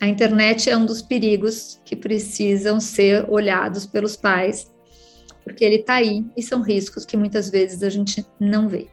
a 0.00 0.06
internet 0.06 0.68
é 0.68 0.76
um 0.76 0.84
dos 0.84 1.00
perigos 1.00 1.80
que 1.84 1.96
precisam 1.96 2.80
ser 2.80 3.24
olhados 3.28 3.86
pelos 3.86 4.16
pais, 4.16 4.70
porque 5.42 5.64
ele 5.64 5.76
está 5.76 5.94
aí 5.94 6.24
e 6.36 6.42
são 6.42 6.60
riscos 6.60 7.04
que 7.04 7.16
muitas 7.16 7.48
vezes 7.50 7.82
a 7.82 7.88
gente 7.88 8.24
não 8.38 8.68
vê. 8.68 8.88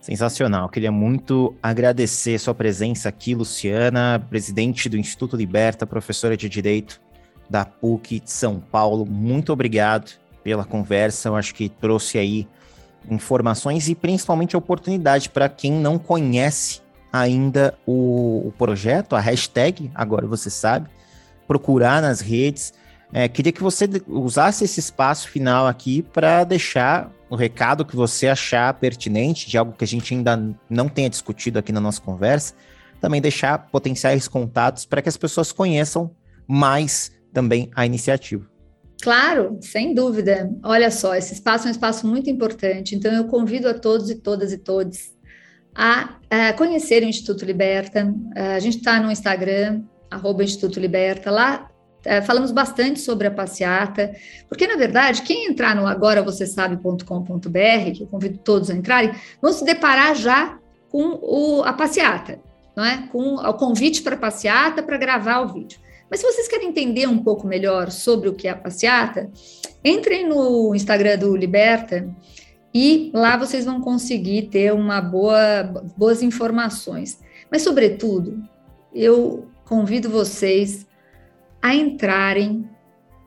Sensacional. 0.00 0.68
Queria 0.68 0.92
muito 0.92 1.54
agradecer 1.62 2.38
sua 2.38 2.54
presença 2.54 3.08
aqui, 3.08 3.34
Luciana, 3.34 4.24
presidente 4.28 4.88
do 4.88 4.96
Instituto 4.96 5.36
Liberta, 5.36 5.86
professora 5.86 6.36
de 6.36 6.48
Direito 6.48 7.00
da 7.48 7.64
PUC 7.64 8.20
de 8.20 8.30
São 8.30 8.60
Paulo. 8.60 9.06
Muito 9.06 9.52
obrigado 9.52 10.12
pela 10.44 10.64
conversa. 10.64 11.28
Eu 11.28 11.36
acho 11.36 11.54
que 11.54 11.68
trouxe 11.68 12.18
aí 12.18 12.46
informações 13.10 13.88
e 13.88 13.94
principalmente 13.94 14.56
oportunidade 14.56 15.28
para 15.28 15.48
quem 15.48 15.72
não 15.72 15.98
conhece 15.98 16.80
ainda 17.18 17.74
o, 17.86 18.48
o, 18.48 18.52
projeto, 18.56 19.14
a 19.14 19.20
hashtag, 19.20 19.90
agora 19.94 20.26
você 20.26 20.50
sabe, 20.50 20.88
procurar 21.46 22.02
nas 22.02 22.20
redes. 22.20 22.72
É, 23.12 23.28
queria 23.28 23.52
que 23.52 23.62
você 23.62 23.88
usasse 24.08 24.64
esse 24.64 24.80
espaço 24.80 25.28
final 25.28 25.66
aqui 25.66 26.02
para 26.02 26.44
deixar 26.44 27.10
o 27.30 27.36
recado 27.36 27.84
que 27.84 27.96
você 27.96 28.28
achar 28.28 28.72
pertinente, 28.74 29.48
de 29.48 29.58
algo 29.58 29.72
que 29.72 29.84
a 29.84 29.86
gente 29.86 30.14
ainda 30.14 30.40
não 30.68 30.88
tenha 30.88 31.10
discutido 31.10 31.58
aqui 31.58 31.72
na 31.72 31.80
nossa 31.80 32.00
conversa, 32.00 32.54
também 33.00 33.20
deixar 33.20 33.66
potenciais 33.70 34.28
contatos 34.28 34.86
para 34.86 35.02
que 35.02 35.08
as 35.08 35.16
pessoas 35.16 35.52
conheçam 35.52 36.10
mais 36.46 37.12
também 37.32 37.70
a 37.74 37.84
iniciativa. 37.84 38.46
Claro, 39.02 39.58
sem 39.60 39.94
dúvida. 39.94 40.50
Olha 40.62 40.90
só, 40.90 41.14
esse 41.14 41.34
espaço 41.34 41.66
é 41.66 41.68
um 41.68 41.72
espaço 41.72 42.06
muito 42.06 42.30
importante, 42.30 42.94
então 42.94 43.12
eu 43.12 43.24
convido 43.24 43.68
a 43.68 43.74
todos 43.74 44.08
e 44.08 44.16
todas 44.16 44.52
e 44.52 44.58
todos 44.58 45.15
a, 45.76 46.16
a 46.30 46.52
conhecer 46.54 47.02
o 47.02 47.06
Instituto 47.06 47.44
Liberta. 47.44 48.10
A 48.34 48.58
gente 48.58 48.78
está 48.78 48.98
no 48.98 49.12
Instagram, 49.12 49.82
arroba 50.10 50.42
Instituto 50.42 50.80
Liberta. 50.80 51.30
Lá 51.30 51.68
é, 52.06 52.22
falamos 52.22 52.52
bastante 52.52 53.00
sobre 53.00 53.26
a 53.26 53.30
passeata, 53.30 54.14
porque, 54.48 54.66
na 54.66 54.76
verdade, 54.76 55.22
quem 55.22 55.50
entrar 55.50 55.74
no 55.74 55.86
agoravocêsabe.com.br, 55.86 57.92
que 57.94 58.02
eu 58.02 58.06
convido 58.06 58.38
todos 58.38 58.70
a 58.70 58.74
entrarem, 58.74 59.12
vão 59.42 59.52
se 59.52 59.64
deparar 59.64 60.14
já 60.14 60.58
com 60.88 61.18
o, 61.20 61.62
a 61.64 61.72
passeata, 61.72 62.38
não 62.76 62.84
é? 62.84 63.08
com 63.10 63.34
o 63.34 63.54
convite 63.54 64.02
para 64.02 64.14
a 64.14 64.18
passeata 64.18 64.82
para 64.82 64.96
gravar 64.96 65.40
o 65.40 65.52
vídeo. 65.52 65.80
Mas 66.08 66.20
se 66.20 66.26
vocês 66.26 66.46
querem 66.46 66.68
entender 66.68 67.08
um 67.08 67.18
pouco 67.18 67.46
melhor 67.46 67.90
sobre 67.90 68.28
o 68.28 68.34
que 68.34 68.46
é 68.46 68.52
a 68.52 68.56
passeata, 68.56 69.28
entrem 69.84 70.28
no 70.28 70.74
Instagram 70.76 71.18
do 71.18 71.36
Liberta 71.36 72.08
e 72.78 73.10
lá 73.14 73.38
vocês 73.38 73.64
vão 73.64 73.80
conseguir 73.80 74.48
ter 74.50 74.70
uma 74.70 75.00
boa, 75.00 75.62
boas 75.96 76.22
informações. 76.22 77.18
Mas, 77.50 77.62
sobretudo, 77.62 78.46
eu 78.94 79.48
convido 79.64 80.10
vocês 80.10 80.86
a 81.62 81.74
entrarem 81.74 82.68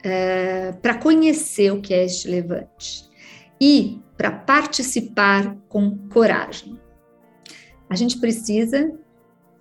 é, 0.03 0.71
para 0.73 0.99
conhecer 0.99 1.73
o 1.73 1.81
que 1.81 1.95
é 1.95 2.05
este 2.05 2.27
levante 2.27 3.09
e 3.59 3.99
para 4.15 4.29
participar 4.29 5.55
com 5.67 5.97
coragem. 6.09 6.79
A 7.89 7.95
gente 7.95 8.19
precisa, 8.19 8.91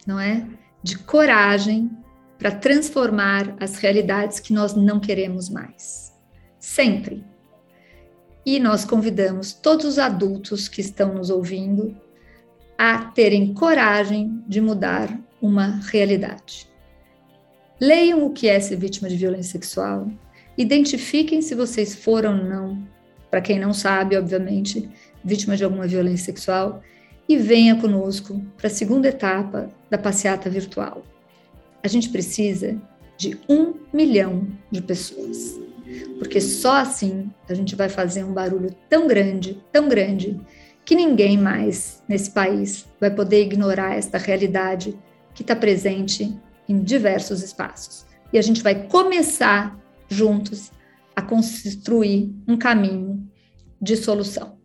não 0.07 0.21
é, 0.21 0.47
de 0.83 0.99
coragem 0.99 1.91
para 2.39 2.51
transformar 2.51 3.57
as 3.59 3.77
realidades 3.77 4.39
que 4.39 4.53
nós 4.53 4.75
não 4.75 5.01
queremos 5.01 5.49
mais. 5.49 6.15
Sempre. 6.59 7.25
E 8.51 8.59
nós 8.59 8.83
convidamos 8.83 9.53
todos 9.53 9.85
os 9.85 9.99
adultos 9.99 10.69
que 10.69 10.81
estão 10.81 11.13
nos 11.13 11.29
ouvindo 11.29 11.95
a 12.79 13.05
terem 13.05 13.53
coragem 13.53 14.43
de 14.49 14.59
mudar 14.59 15.15
uma 15.39 15.79
realidade. 15.91 16.67
Leiam 17.79 18.25
o 18.25 18.33
que 18.33 18.49
é 18.49 18.59
ser 18.59 18.77
vítima 18.77 19.07
de 19.07 19.19
violência 19.19 19.53
sexual, 19.53 20.11
identifiquem 20.57 21.43
se 21.43 21.55
vocês 21.55 21.95
foram 21.95 22.39
ou 22.39 22.43
não, 22.43 22.89
para 23.31 23.43
quem 23.43 23.61
não 23.61 23.75
sabe, 23.75 24.17
obviamente, 24.17 24.89
vítima 25.23 25.55
de 25.55 25.65
alguma 25.65 25.87
violência 25.87 26.25
sexual, 26.25 26.83
e 27.29 27.37
venha 27.37 27.79
conosco 27.79 28.43
para 28.57 28.69
a 28.69 28.71
segunda 28.71 29.09
etapa 29.09 29.69
da 29.91 29.99
passeata 29.99 30.49
virtual. 30.49 31.03
A 31.83 31.89
gente 31.89 32.09
precisa 32.09 32.81
de 33.19 33.39
um 33.47 33.75
milhão 33.93 34.49
de 34.71 34.81
pessoas, 34.81 35.68
porque 36.19 36.41
só 36.41 36.77
assim 36.77 37.31
a 37.49 37.55
gente 37.55 37.75
vai 37.77 37.89
fazer 37.89 38.25
um 38.25 38.33
barulho 38.33 38.75
tão 38.89 39.07
grande, 39.07 39.63
tão 39.73 39.89
grande, 39.89 40.41
que 40.85 40.95
ninguém 40.95 41.37
mais 41.37 42.03
nesse 42.09 42.31
país 42.31 42.87
vai 43.01 43.11
poder 43.11 43.43
ignorar 43.43 43.97
esta 43.97 44.17
realidade 44.17 44.99
que 45.35 45.43
está 45.43 45.55
presente 45.55 46.35
em 46.69 46.83
diversos 46.83 47.43
espaços. 47.43 48.07
E 48.33 48.39
a 48.39 48.43
gente 48.43 48.63
vai 48.63 48.87
começar 48.87 49.79
juntos 50.09 50.71
a 51.15 51.23
construir 51.23 52.35
um 52.47 52.57
caminho 52.57 53.29
de 53.81 53.97
solução. 53.97 54.59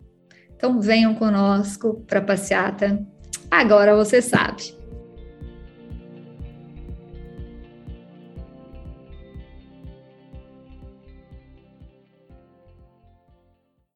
Então 0.55 0.79
venham 0.79 1.13
conosco 1.15 2.03
para 2.07 2.19
a 2.19 2.23
passeata. 2.23 3.05
Agora 3.49 3.95
você 3.95 4.21
sabe. 4.21 4.83